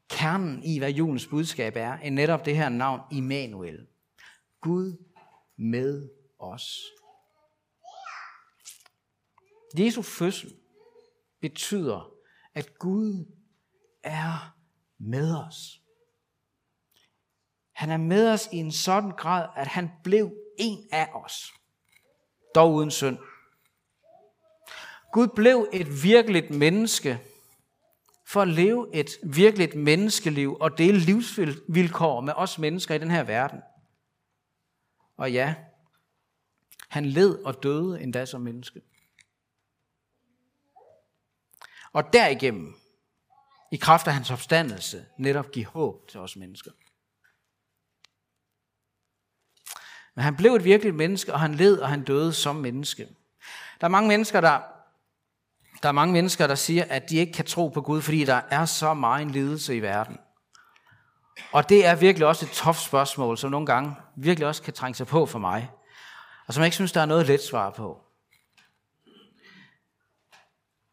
kernen 0.09 0.64
i, 0.64 0.79
hvad 0.79 0.91
julens 0.91 1.27
budskab 1.27 1.77
er, 1.77 1.93
end 1.93 2.14
netop 2.14 2.45
det 2.45 2.57
her 2.57 2.69
navn 2.69 3.01
Immanuel. 3.12 3.87
Gud 4.61 4.97
med 5.57 6.11
os. 6.38 6.85
Jesu 9.79 10.03
fødsel 10.03 10.55
betyder, 11.41 12.12
at 12.55 12.79
Gud 12.79 13.25
er 14.03 14.57
med 14.99 15.37
os. 15.37 15.83
Han 17.79 17.91
er 17.91 17.97
med 17.97 18.33
os 18.33 18.49
i 18.53 18.57
en 18.57 18.73
sådan 18.73 19.11
grad, 19.11 19.49
at 19.57 19.67
han 19.67 19.91
blev 20.05 20.33
en 20.59 20.88
af 20.93 21.11
os. 21.14 21.53
Dog 22.55 22.75
uden 22.75 22.91
synd. 22.91 23.19
Gud 25.12 25.29
blev 25.29 25.69
et 25.73 26.03
virkeligt 26.03 26.51
menneske 26.51 27.21
for 28.27 28.43
at 28.43 28.49
leve 28.49 28.95
et 28.95 29.11
virkeligt 29.23 29.75
menneskeliv 29.75 30.57
og 30.61 30.79
dele 30.79 30.99
livsvilkår 30.99 32.21
med 32.21 32.33
os 32.37 32.59
mennesker 32.59 32.95
i 32.95 32.99
den 32.99 33.11
her 33.11 33.23
verden. 33.23 33.62
Og 35.17 35.33
ja, 35.33 35.55
han 36.88 37.07
led 37.07 37.38
og 37.45 37.62
døde 37.62 38.03
endda 38.03 38.27
som 38.27 38.41
menneske. 38.41 38.83
Og 41.93 42.12
derigennem, 42.12 42.77
i 43.73 43.77
kraft 43.77 44.07
af 44.07 44.14
hans 44.14 44.31
opstandelse, 44.31 45.07
netop 45.19 45.51
give 45.51 45.67
håb 45.67 46.09
til 46.09 46.21
os 46.21 46.37
mennesker. 46.37 46.71
Men 50.18 50.22
han 50.22 50.37
blev 50.37 50.54
et 50.54 50.64
virkeligt 50.64 50.96
menneske, 50.96 51.33
og 51.33 51.40
han 51.40 51.54
led 51.54 51.78
og 51.78 51.88
han 51.88 52.02
døde 52.02 52.33
som 52.33 52.57
menneske. 52.57 53.09
Der 53.81 53.85
er 53.85 53.88
mange 53.88 54.09
mennesker, 54.09 54.40
der, 54.40 54.61
der 55.83 55.88
er 55.88 55.92
mange 55.92 56.12
mennesker, 56.12 56.46
der 56.46 56.54
siger, 56.54 56.85
at 56.88 57.11
de 57.11 57.16
ikke 57.16 57.33
kan 57.33 57.44
tro 57.44 57.68
på 57.68 57.81
Gud, 57.81 58.02
fordi 58.02 58.24
der 58.24 58.40
er 58.50 58.64
så 58.64 58.94
meget 58.94 59.31
lidelse 59.31 59.76
i 59.76 59.83
verden. 59.83 60.18
Og 61.52 61.68
det 61.68 61.87
er 61.87 61.94
virkelig 61.94 62.26
også 62.26 62.46
et 62.46 62.50
toft 62.50 62.83
spørgsmål, 62.83 63.38
som 63.38 63.50
nogle 63.50 63.66
gange 63.66 63.94
virkelig 64.16 64.46
også 64.46 64.62
kan 64.62 64.72
trænge 64.72 64.94
sig 64.94 65.07
på 65.07 65.26
for 65.26 65.38
mig, 65.38 65.70
og 66.46 66.54
som 66.54 66.61
jeg 66.61 66.66
ikke 66.66 66.74
synes, 66.74 66.92
der 66.92 67.00
er 67.00 67.07
noget 67.07 67.26
let 67.26 67.42
svar 67.42 67.70
på. 67.70 68.00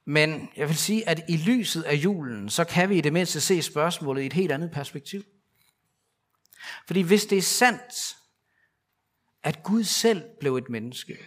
Men 0.06 0.50
jeg 0.58 0.68
vil 0.68 0.78
sige, 0.78 1.10
at 1.10 1.22
i 1.30 1.38
lyset 1.38 1.84
af 1.84 1.96
julen, 1.96 2.50
så 2.50 2.64
kan 2.64 2.90
vi 2.90 2.98
i 2.98 3.02
det 3.02 3.14
mindste 3.14 3.42
se 3.42 3.62
spørgsmålet 3.62 4.22
i 4.22 4.26
et 4.26 4.34
helt 4.34 4.52
andet 4.52 4.72
perspektiv. 4.72 5.24
Fordi 6.86 7.02
hvis 7.02 7.26
det 7.26 7.38
er 7.38 7.42
sandt, 7.42 8.16
at 9.46 9.64
Gud 9.64 9.84
selv 9.84 10.24
blev 10.40 10.56
et 10.56 10.70
menneske, 10.70 11.18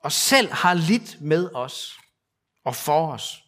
og 0.00 0.12
selv 0.12 0.52
har 0.52 0.74
lidt 0.74 1.20
med 1.20 1.54
os 1.54 2.00
og 2.64 2.76
for 2.76 3.12
os, 3.12 3.44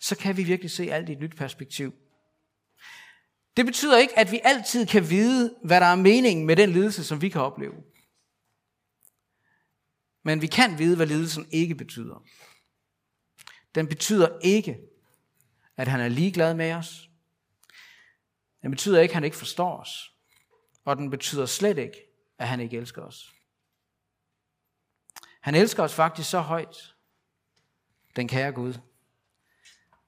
så 0.00 0.16
kan 0.16 0.36
vi 0.36 0.42
virkelig 0.42 0.70
se 0.70 0.92
alt 0.92 1.08
i 1.08 1.12
et 1.12 1.20
nyt 1.20 1.36
perspektiv. 1.36 1.92
Det 3.56 3.66
betyder 3.66 3.98
ikke, 3.98 4.18
at 4.18 4.30
vi 4.30 4.40
altid 4.44 4.86
kan 4.86 5.10
vide, 5.10 5.56
hvad 5.64 5.80
der 5.80 5.86
er 5.86 5.96
meningen 5.96 6.46
med 6.46 6.56
den 6.56 6.70
lidelse, 6.70 7.04
som 7.04 7.22
vi 7.22 7.28
kan 7.28 7.40
opleve. 7.40 7.74
Men 10.22 10.42
vi 10.42 10.46
kan 10.46 10.78
vide, 10.78 10.96
hvad 10.96 11.06
lidelsen 11.06 11.48
ikke 11.52 11.74
betyder. 11.74 12.24
Den 13.74 13.88
betyder 13.88 14.38
ikke, 14.38 14.78
at 15.76 15.88
han 15.88 16.00
er 16.00 16.08
ligeglad 16.08 16.54
med 16.54 16.72
os. 16.72 17.10
Den 18.62 18.70
betyder 18.70 19.00
ikke, 19.00 19.12
at 19.12 19.16
han 19.16 19.24
ikke 19.24 19.36
forstår 19.36 19.80
os. 19.80 20.17
Og 20.88 20.96
den 20.96 21.10
betyder 21.10 21.46
slet 21.46 21.78
ikke, 21.78 22.06
at 22.38 22.48
han 22.48 22.60
ikke 22.60 22.76
elsker 22.76 23.02
os. 23.02 23.34
Han 25.40 25.54
elsker 25.54 25.82
os 25.82 25.94
faktisk 25.94 26.30
så 26.30 26.40
højt, 26.40 26.94
den 28.16 28.28
kære 28.28 28.52
Gud, 28.52 28.74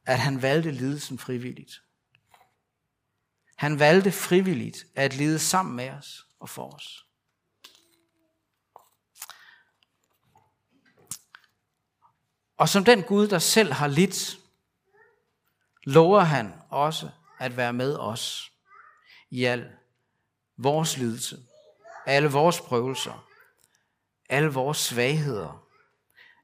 at 0.07 0.19
han 0.19 0.43
valgte 0.43 0.71
lidelsen 0.71 1.19
frivilligt. 1.19 1.83
Han 3.57 3.79
valgte 3.79 4.13
frivilligt 4.13 4.87
at 4.95 5.15
lide 5.15 5.39
sammen 5.39 5.77
med 5.77 5.91
os 5.91 6.27
og 6.39 6.49
for 6.49 6.71
os. 6.75 7.07
Og 12.57 12.69
som 12.69 12.85
den 12.85 13.03
Gud, 13.03 13.29
der 13.29 13.39
selv 13.39 13.73
har 13.73 13.89
lidt, 13.89 14.39
lover 15.85 16.21
han 16.21 16.55
også 16.71 17.11
at 17.39 17.57
være 17.57 17.73
med 17.73 17.97
os 17.97 18.53
i 19.31 19.45
al 19.45 19.80
vores 20.63 20.97
lidelse, 20.97 21.39
alle 22.07 22.31
vores 22.31 22.61
prøvelser, 22.61 23.27
alle 24.29 24.53
vores 24.53 24.79
svagheder, 24.79 25.67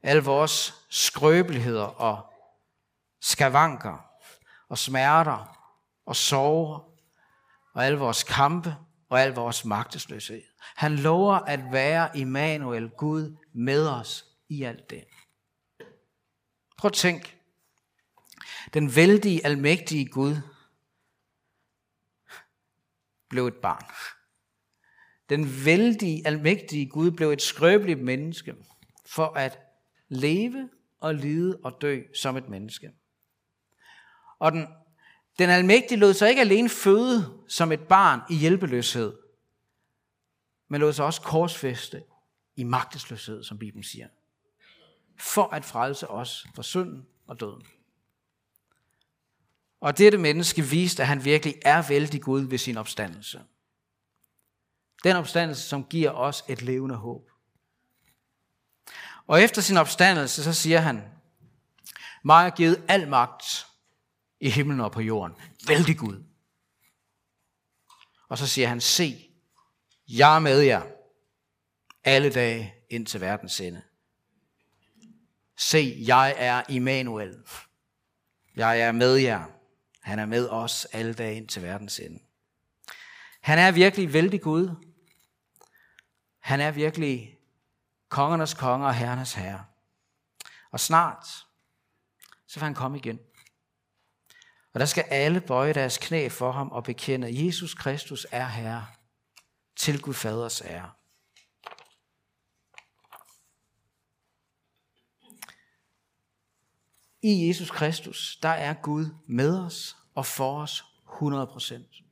alle 0.02 0.24
vores 0.24 0.74
skrøbeligheder 0.90 1.84
og 1.84 2.32
skavanker 3.20 4.06
og 4.68 4.78
smerter 4.78 5.58
og 6.06 6.16
sorger 6.16 6.78
og 7.74 7.86
alle 7.86 7.98
vores 7.98 8.24
kampe 8.24 8.76
og 9.08 9.20
al 9.20 9.32
vores 9.32 9.64
magtesløshed. 9.64 10.42
Han 10.76 10.96
lover 10.96 11.34
at 11.34 11.60
være 11.72 12.18
Immanuel, 12.18 12.90
Gud, 12.90 13.36
med 13.52 13.88
os 13.88 14.24
i 14.48 14.62
alt 14.62 14.90
det. 14.90 15.04
Prøv 16.78 16.88
at 16.88 16.92
tænk. 16.92 17.38
Den 18.74 18.96
vældige, 18.96 19.46
almægtige 19.46 20.06
Gud 20.06 20.36
blev 23.28 23.46
et 23.46 23.54
barn. 23.54 23.84
Den 25.28 25.64
vældige, 25.64 26.26
almægtige 26.26 26.88
Gud 26.88 27.10
blev 27.10 27.30
et 27.30 27.42
skrøbeligt 27.42 28.00
menneske 28.00 28.54
for 29.06 29.26
at 29.26 29.58
leve 30.08 30.70
og 31.00 31.14
lide 31.14 31.58
og 31.64 31.78
dø 31.80 32.02
som 32.14 32.36
et 32.36 32.48
menneske. 32.48 32.92
Og 34.38 34.52
den, 34.52 34.66
den 35.38 35.50
almægtige 35.50 35.98
lod 35.98 36.14
sig 36.14 36.28
ikke 36.28 36.40
alene 36.40 36.68
føde 36.68 37.44
som 37.48 37.72
et 37.72 37.88
barn 37.88 38.20
i 38.30 38.34
hjælpeløshed, 38.36 39.16
men 40.68 40.80
lod 40.80 40.92
sig 40.92 41.04
også 41.04 41.22
korsfeste 41.22 42.02
i 42.56 42.64
magtesløshed, 42.64 43.44
som 43.44 43.58
Bibelen 43.58 43.84
siger 43.84 44.08
for 45.18 45.54
at 45.54 45.64
frelse 45.64 46.08
os 46.08 46.46
fra 46.54 46.62
synden 46.62 47.06
og 47.26 47.40
døden. 47.40 47.66
Og 49.86 49.98
dette 49.98 50.18
menneske 50.18 50.62
viste, 50.62 51.02
at 51.02 51.08
han 51.08 51.24
virkelig 51.24 51.54
er 51.62 51.88
vældig 51.88 52.22
Gud 52.22 52.40
ved 52.40 52.58
sin 52.58 52.76
opstandelse. 52.76 53.42
Den 55.04 55.16
opstandelse, 55.16 55.62
som 55.62 55.84
giver 55.84 56.10
os 56.10 56.44
et 56.48 56.62
levende 56.62 56.94
håb. 56.94 57.30
Og 59.26 59.42
efter 59.42 59.62
sin 59.62 59.76
opstandelse, 59.76 60.44
så 60.44 60.52
siger 60.52 60.78
han, 60.78 61.02
mig 62.24 62.42
har 62.42 62.50
givet 62.50 62.84
al 62.88 63.08
magt 63.08 63.66
i 64.40 64.50
himlen 64.50 64.80
og 64.80 64.92
på 64.92 65.00
jorden. 65.00 65.36
Vældig 65.68 65.98
Gud. 65.98 66.24
Og 68.28 68.38
så 68.38 68.46
siger 68.46 68.68
han, 68.68 68.80
se, 68.80 69.30
jeg 70.08 70.34
er 70.34 70.40
med 70.40 70.60
jer 70.60 70.82
alle 72.04 72.30
dage 72.32 72.74
ind 72.90 73.06
til 73.06 73.20
verdens 73.20 73.60
ende. 73.60 73.82
Se, 75.58 75.96
jeg 76.06 76.34
er 76.36 76.62
Immanuel. 76.68 77.36
Jeg 78.56 78.80
er 78.80 78.92
med 78.92 79.14
jer. 79.14 79.55
Han 80.06 80.18
er 80.18 80.26
med 80.26 80.48
os 80.48 80.84
alle 80.84 81.14
dage 81.14 81.36
ind 81.36 81.48
til 81.48 81.62
verdens 81.62 81.98
ende. 81.98 82.18
Han 83.40 83.58
er 83.58 83.72
virkelig 83.72 84.12
vældig 84.12 84.42
Gud. 84.42 84.86
Han 86.38 86.60
er 86.60 86.70
virkelig 86.70 87.38
kongernes 88.08 88.54
konge 88.54 88.86
og 88.86 88.94
herrenes 88.94 89.34
herre. 89.34 89.64
Og 90.70 90.80
snart, 90.80 91.26
så 92.46 92.54
vil 92.60 92.62
han 92.62 92.74
komme 92.74 92.98
igen. 92.98 93.18
Og 94.72 94.80
der 94.80 94.86
skal 94.86 95.02
alle 95.02 95.40
bøje 95.40 95.74
deres 95.74 95.98
knæ 95.98 96.28
for 96.28 96.52
ham 96.52 96.68
og 96.68 96.84
bekende, 96.84 97.28
at 97.28 97.44
Jesus 97.46 97.74
Kristus 97.74 98.26
er 98.30 98.46
Herre 98.46 98.86
til 99.76 100.02
Gud 100.02 100.14
Faders 100.14 100.60
ære. 100.60 100.90
I 107.22 107.48
Jesus 107.48 107.70
Kristus, 107.70 108.38
der 108.42 108.48
er 108.48 108.74
Gud 108.74 109.14
med 109.26 109.64
os 109.64 109.95
og 110.16 110.26
for 110.26 110.62
os 110.62 110.84
100%. 111.06 112.02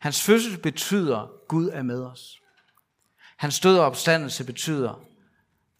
Hans 0.00 0.22
fødsel 0.22 0.58
betyder, 0.58 1.28
Gud 1.48 1.68
er 1.68 1.82
med 1.82 2.04
os. 2.04 2.40
Hans 3.36 3.60
død 3.60 3.78
og 3.78 3.86
opstandelse 3.86 4.44
betyder, 4.44 5.04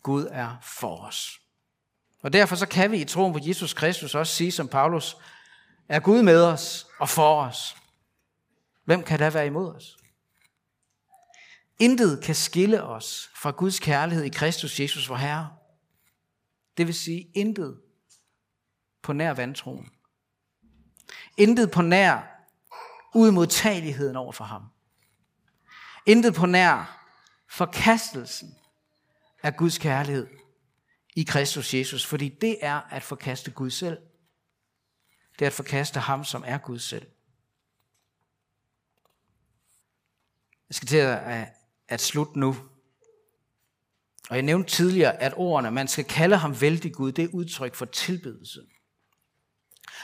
Gud 0.03 0.27
er 0.31 0.57
for 0.63 0.97
os. 0.97 1.41
Og 2.23 2.33
derfor 2.33 2.57
så 2.57 2.67
kan 2.67 2.91
vi 2.91 3.01
i 3.01 3.05
troen 3.05 3.33
på 3.33 3.39
Jesus 3.43 3.75
Kristus 3.75 4.15
også 4.15 4.35
sige 4.35 4.53
som 4.53 4.69
Paulus, 4.69 5.17
er 5.89 6.01
Gud 6.01 6.23
med 6.23 6.43
os 6.43 6.87
og 6.99 7.09
for 7.09 7.43
os. 7.43 7.77
Hvem 8.85 9.03
kan 9.03 9.19
da 9.19 9.31
være 9.31 9.47
imod 9.47 9.75
os? 9.75 9.97
Intet 11.79 12.23
kan 12.25 12.35
skille 12.35 12.83
os 12.83 13.31
fra 13.35 13.51
Guds 13.51 13.81
kærlighed 13.81 14.25
i 14.25 14.29
Kristus 14.29 14.81
Jesus, 14.81 15.09
vor 15.09 15.17
Herre. 15.17 15.57
Det 16.77 16.87
vil 16.87 16.95
sige 16.95 17.31
intet 17.35 17.81
på 19.03 19.13
nær 19.13 19.33
vantroen. 19.33 19.91
Intet 21.37 21.71
på 21.71 21.83
nær 21.83 22.23
udmodtageligheden 23.15 24.17
over 24.17 24.33
for 24.33 24.45
ham. 24.45 24.63
Intet 26.07 26.35
på 26.35 26.47
nær 26.47 27.07
forkastelsen 27.49 28.55
af 29.43 29.57
Guds 29.57 29.79
kærlighed 29.79 30.27
i 31.17 31.23
Kristus 31.23 31.75
Jesus, 31.75 32.07
fordi 32.07 32.29
det 32.29 32.59
er 32.61 32.81
at 32.81 33.03
forkaste 33.03 33.51
Gud 33.51 33.71
selv. 33.71 33.99
Det 35.39 35.43
er 35.43 35.47
at 35.47 35.53
forkaste 35.53 36.01
ham, 36.01 36.25
som 36.25 36.45
er 36.47 36.59
Gud 36.59 36.79
selv. 36.79 37.07
Jeg 40.69 40.75
skal 40.75 40.89
til 40.89 40.97
at, 40.97 41.49
at 41.89 42.01
slutte 42.01 42.39
nu. 42.39 42.57
Og 44.31 44.37
jeg 44.37 44.43
nævnte 44.43 44.71
tidligere, 44.71 45.23
at 45.23 45.33
ordene, 45.37 45.71
man 45.71 45.89
skal 45.89 46.05
kalde 46.05 46.37
ham 46.37 46.61
vældig 46.61 46.95
Gud, 46.95 47.13
det 47.13 47.25
er 47.25 47.35
udtryk 47.35 47.75
for 47.75 47.85
tilbedelse. 47.85 48.61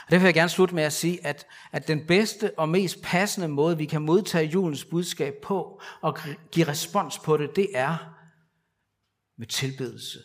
Og 0.05 0.11
derfor 0.11 0.21
vil 0.21 0.27
jeg 0.27 0.33
gerne 0.33 0.49
slutte 0.49 0.75
med 0.75 0.83
at 0.83 0.93
sige, 0.93 1.25
at, 1.25 1.45
at 1.71 1.87
den 1.87 2.07
bedste 2.07 2.59
og 2.59 2.69
mest 2.69 3.01
passende 3.01 3.47
måde, 3.47 3.77
vi 3.77 3.85
kan 3.85 4.01
modtage 4.01 4.45
julens 4.45 4.85
budskab 4.85 5.33
på 5.43 5.81
og 6.01 6.17
give 6.51 6.67
respons 6.67 7.19
på 7.19 7.37
det, 7.37 7.55
det 7.55 7.67
er 7.73 7.97
med 9.37 9.47
tilbedelse. 9.47 10.19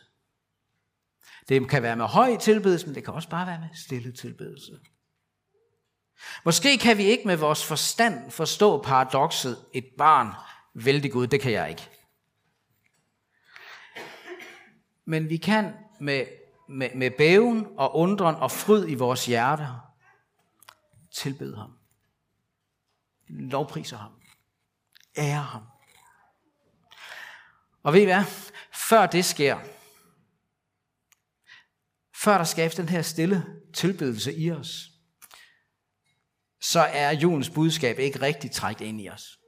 Det 1.49 1.69
kan 1.69 1.83
være 1.83 1.97
med 1.97 2.05
høj 2.05 2.37
tilbedelse, 2.37 2.87
men 2.87 2.95
det 2.95 3.05
kan 3.05 3.15
også 3.15 3.29
bare 3.29 3.47
være 3.47 3.61
med 3.61 3.69
stille 3.75 4.13
tilbedelse. 4.13 4.73
Måske 6.45 6.79
kan 6.79 6.99
vi 6.99 7.05
ikke 7.05 7.27
med 7.27 7.37
vores 7.37 7.65
forstand 7.65 8.31
forstå 8.31 8.83
paradokset, 8.83 9.65
et 9.75 9.87
barn, 9.99 10.29
vældig 10.75 11.13
Gud, 11.13 11.27
det 11.27 11.41
kan 11.41 11.53
jeg 11.53 11.71
ikke. 11.71 11.89
Men 15.05 15.29
vi 15.29 15.37
kan 15.37 15.75
med 16.01 16.27
med, 16.69 16.95
med 16.95 17.11
bæven 17.11 17.67
og 17.77 17.97
undren 17.97 18.35
og 18.35 18.51
fryd 18.51 18.89
i 18.89 18.95
vores 18.95 19.27
hjerter 19.27 19.95
tilbede 21.11 21.57
ham. 21.57 21.79
Lovpriser 23.29 23.97
ham. 23.97 24.13
Ære 25.17 25.43
ham. 25.43 25.63
Og 27.83 27.93
ved 27.93 28.01
I 28.01 28.05
hvad? 28.05 28.25
Før 28.73 29.07
det 29.07 29.25
sker, 29.25 29.59
før 32.15 32.39
der 32.39 32.45
skabes 32.45 32.75
den 32.75 32.89
her 32.89 33.03
stille 33.03 33.47
tilbedelse 33.75 34.35
i 34.35 34.51
os, 34.51 34.91
så 36.61 36.81
er 36.81 37.11
julens 37.11 37.51
budskab 37.51 37.99
ikke 37.99 38.23
rigtig 38.23 38.51
trækt 38.51 38.81
ind 38.81 39.01
i 39.01 39.09
os. 39.09 39.39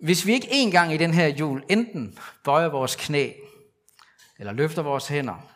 Hvis 0.00 0.26
vi 0.26 0.32
ikke 0.32 0.48
engang 0.50 0.92
i 0.92 0.96
den 0.96 1.14
her 1.14 1.26
jul 1.26 1.64
enten 1.68 2.18
bøjer 2.44 2.68
vores 2.68 2.96
knæ 2.96 3.32
eller 4.38 4.52
løfter 4.52 4.82
vores 4.82 5.08
hænder, 5.08 5.52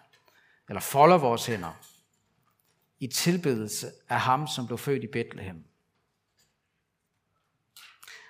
eller 0.69 0.81
folder 0.81 1.19
vores 1.19 1.47
hænder 1.47 1.73
i 3.01 3.07
tilbedelse 3.07 3.91
af 4.09 4.21
ham, 4.21 4.47
som 4.47 4.67
blev 4.67 4.79
født 4.79 5.05
i 5.05 5.07
Bethlehem. 5.13 5.65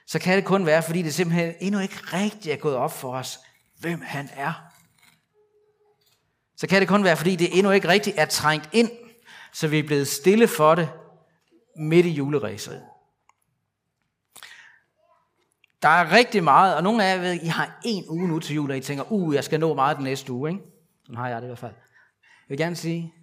Så 0.06 0.18
kan 0.18 0.36
det 0.36 0.44
kun 0.44 0.66
være, 0.66 0.82
fordi 0.82 1.02
det 1.02 1.14
simpelthen 1.14 1.54
endnu 1.60 1.80
ikke 1.80 1.96
rigtigt 2.12 2.54
er 2.54 2.56
gået 2.56 2.76
op 2.76 2.92
for 2.92 3.16
os, 3.16 3.38
hvem 3.78 4.00
han 4.00 4.28
er. 4.32 4.52
Så 6.56 6.66
kan 6.66 6.80
det 6.80 6.88
kun 6.88 7.04
være, 7.04 7.16
fordi 7.16 7.36
det 7.36 7.58
endnu 7.58 7.72
ikke 7.72 7.88
rigtigt 7.88 8.18
er 8.18 8.26
trængt 8.26 8.68
ind, 8.72 8.90
så 9.52 9.68
vi 9.68 9.78
er 9.78 9.86
blevet 9.86 10.08
stille 10.08 10.48
for 10.48 10.74
det 10.74 10.88
midt 11.76 12.06
i 12.06 12.10
juleræset. 12.10 12.89
Der 15.82 15.88
er 15.88 16.12
rigtig 16.12 16.44
meget, 16.44 16.76
og 16.76 16.82
nogle 16.82 17.04
af 17.04 17.14
jer 17.14 17.20
ved, 17.20 17.32
I 17.32 17.46
har 17.46 17.80
en 17.84 18.08
uge 18.08 18.28
nu 18.28 18.38
til 18.38 18.54
jul, 18.54 18.70
og 18.70 18.76
I 18.76 18.80
tænker, 18.80 19.12
uh, 19.12 19.34
jeg 19.34 19.44
skal 19.44 19.60
nå 19.60 19.74
meget 19.74 19.96
den 19.96 20.04
næste 20.04 20.32
uge. 20.32 20.50
Ikke? 20.50 20.62
Sådan 21.02 21.16
har 21.16 21.28
jeg 21.28 21.36
det 21.36 21.46
i 21.46 21.48
hvert 21.48 21.58
fald. 21.58 21.74
Jeg 22.22 22.48
vil 22.48 22.58
gerne 22.58 22.76
sige, 22.76 23.14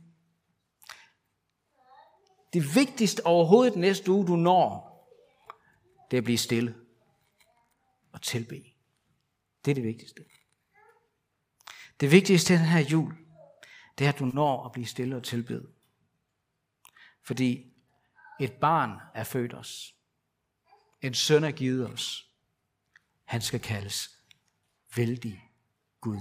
det 2.54 2.76
vigtigste 2.76 3.26
overhovedet 3.26 3.74
den 3.74 3.82
næste 3.82 4.12
uge, 4.12 4.28
du 4.28 4.36
når, 4.36 4.88
det 6.12 6.18
er 6.18 6.22
at 6.22 6.24
blive 6.24 6.38
stille 6.38 6.76
og 8.12 8.22
tilbe. 8.22 8.64
Det 9.66 9.72
er 9.72 9.76
det 9.76 9.84
vigtigste. 9.84 10.26
Det 12.00 12.12
vigtigste 12.12 12.54
den 12.54 12.66
her 12.66 12.80
jul, 12.80 13.14
det 13.98 14.06
er, 14.06 14.10
at 14.10 14.20
du 14.20 14.26
når 14.26 14.66
at 14.66 14.72
blive 14.72 14.86
stille 14.86 15.16
og 15.16 15.24
tilbede. 15.24 15.68
Fordi 17.24 17.74
et 18.40 18.54
barn 18.54 18.92
er 19.14 19.24
født 19.24 19.54
os. 19.54 19.96
En 21.02 21.14
søn 21.14 21.44
er 21.44 21.52
givet 21.52 21.90
os. 21.94 22.27
Han 23.28 23.42
skal 23.42 23.60
kaldes 23.60 24.10
vældig 24.96 25.52
Gud. 26.02 26.20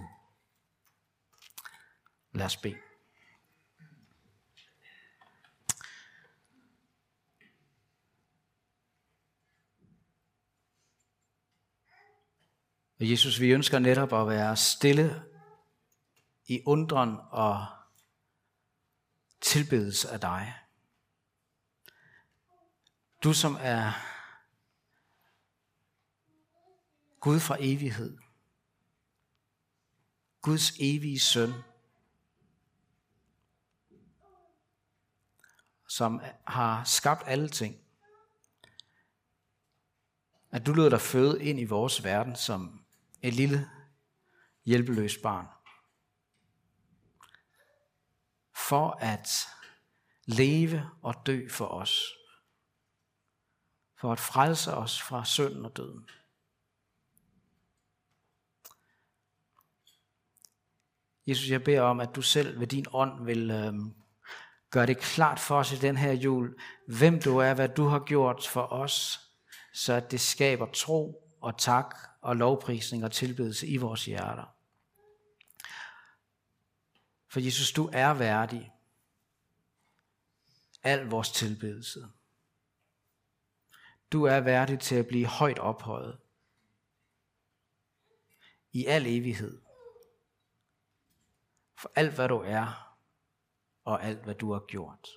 Lad 2.32 2.46
os 2.46 2.56
bede. 2.56 2.76
Og 13.00 13.10
Jesus, 13.10 13.40
vi 13.40 13.50
ønsker 13.50 13.78
netop 13.78 14.12
at 14.12 14.28
være 14.28 14.56
stille 14.56 15.22
i 16.46 16.62
undren 16.66 17.16
og 17.30 17.66
tilbedes 19.40 20.04
af 20.04 20.20
dig. 20.20 20.54
Du 23.24 23.32
som 23.32 23.56
er 23.60 23.92
Gud 27.20 27.40
fra 27.40 27.56
evighed. 27.60 28.18
Guds 30.42 30.72
evige 30.78 31.20
søn. 31.20 31.52
Som 35.88 36.20
har 36.46 36.84
skabt 36.84 37.22
alle 37.26 37.48
ting. 37.48 37.80
At 40.50 40.66
du 40.66 40.72
lød 40.72 40.90
dig 40.90 41.00
føde 41.00 41.44
ind 41.44 41.60
i 41.60 41.64
vores 41.64 42.04
verden 42.04 42.36
som 42.36 42.84
et 43.22 43.34
lille 43.34 43.70
hjælpeløst 44.64 45.22
barn. 45.22 45.46
For 48.54 48.90
at 48.90 49.28
leve 50.26 50.90
og 51.02 51.26
dø 51.26 51.48
for 51.48 51.66
os. 51.66 52.02
For 53.96 54.12
at 54.12 54.20
frelse 54.20 54.74
os 54.74 55.02
fra 55.02 55.24
synden 55.24 55.64
og 55.64 55.76
døden. 55.76 56.08
Jesus, 61.26 61.50
jeg 61.50 61.64
beder 61.64 61.80
om, 61.80 62.00
at 62.00 62.16
du 62.16 62.22
selv 62.22 62.60
ved 62.60 62.66
din 62.66 62.86
ånd 62.92 63.24
vil 63.24 63.50
øh, 63.50 63.74
gøre 64.70 64.86
det 64.86 64.98
klart 64.98 65.40
for 65.40 65.58
os 65.58 65.72
i 65.72 65.76
den 65.76 65.96
her 65.96 66.12
jul, 66.12 66.60
hvem 66.86 67.20
du 67.22 67.38
er, 67.38 67.54
hvad 67.54 67.68
du 67.68 67.84
har 67.84 67.98
gjort 67.98 68.46
for 68.46 68.72
os, 68.72 69.20
så 69.72 69.92
at 69.92 70.10
det 70.10 70.20
skaber 70.20 70.66
tro 70.66 71.22
og 71.40 71.58
tak 71.58 71.96
og 72.20 72.36
lovprisning 72.36 73.04
og 73.04 73.12
tilbedelse 73.12 73.66
i 73.66 73.76
vores 73.76 74.04
hjerter. 74.04 74.56
For 77.28 77.40
Jesus, 77.40 77.72
du 77.72 77.90
er 77.92 78.14
værdig. 78.14 78.72
al 80.82 81.06
vores 81.06 81.30
tilbedelse. 81.30 82.06
Du 84.12 84.24
er 84.24 84.40
værdig 84.40 84.80
til 84.80 84.94
at 84.94 85.06
blive 85.06 85.26
højt 85.26 85.58
ophøjet 85.58 86.18
i 88.72 88.86
al 88.86 89.06
evighed. 89.06 89.65
For 91.86 91.92
alt 91.96 92.14
hvad 92.14 92.28
du 92.28 92.38
er, 92.38 92.96
og 93.84 94.04
alt 94.04 94.24
hvad 94.24 94.34
du 94.34 94.52
har 94.52 94.60
gjort. 94.68 95.08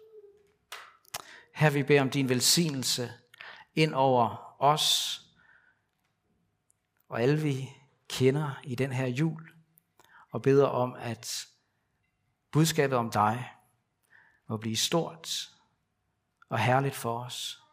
Her 1.55 1.69
vi 1.69 1.83
beder 1.83 2.01
om 2.01 2.09
din 2.09 2.29
velsignelse 2.29 3.13
ind 3.75 3.93
over 3.93 4.55
os 4.59 5.19
og 7.09 7.21
alle 7.21 7.41
vi 7.41 7.69
kender 8.07 8.61
i 8.63 8.75
den 8.75 8.91
her 8.91 9.07
jul, 9.07 9.51
og 10.31 10.41
beder 10.41 10.67
om, 10.67 10.95
at 10.99 11.47
budskabet 12.51 12.97
om 12.97 13.11
dig 13.11 13.53
må 14.47 14.57
blive 14.57 14.77
stort 14.77 15.49
og 16.49 16.59
herligt 16.59 16.95
for 16.95 17.23
os, 17.23 17.63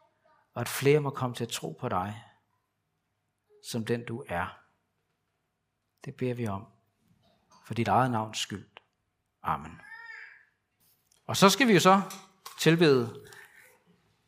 og 0.55 0.61
at 0.61 0.69
flere 0.69 1.01
må 1.01 1.11
komme 1.11 1.37
til 1.37 1.45
at 1.45 1.51
tro 1.51 1.77
på 1.81 1.89
dig, 1.89 2.25
som 3.65 3.85
den 3.85 4.05
du 4.05 4.25
er. 4.29 4.61
Det 6.05 6.17
beder 6.17 6.35
vi 6.35 6.47
om, 6.47 6.67
for 7.67 7.75
dit 7.75 7.89
eget 7.89 8.11
navns 8.11 8.39
skyld. 8.39 8.76
Amen. 9.47 9.81
Og 11.27 11.37
så 11.37 11.51
skal 11.51 11.69
vi 11.69 11.73
jo 11.73 11.81
så 11.81 12.01
tilbede 12.61 13.15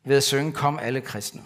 ved 0.05 0.17
at 0.17 0.23
synge 0.23 0.53
Kom 0.53 0.79
alle 0.79 1.01
kristne. 1.01 1.43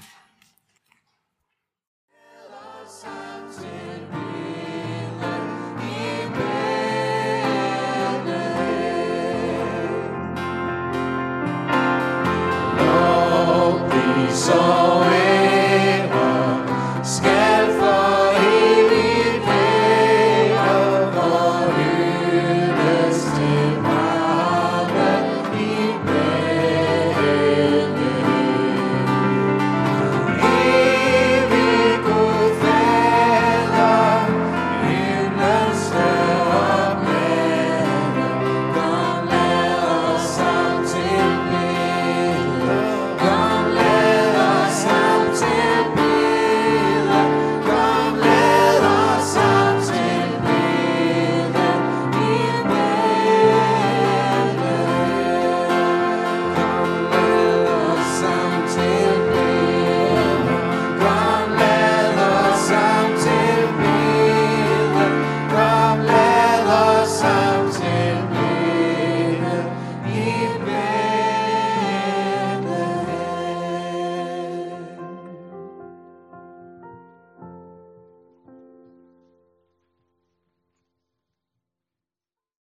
song. 14.34 14.83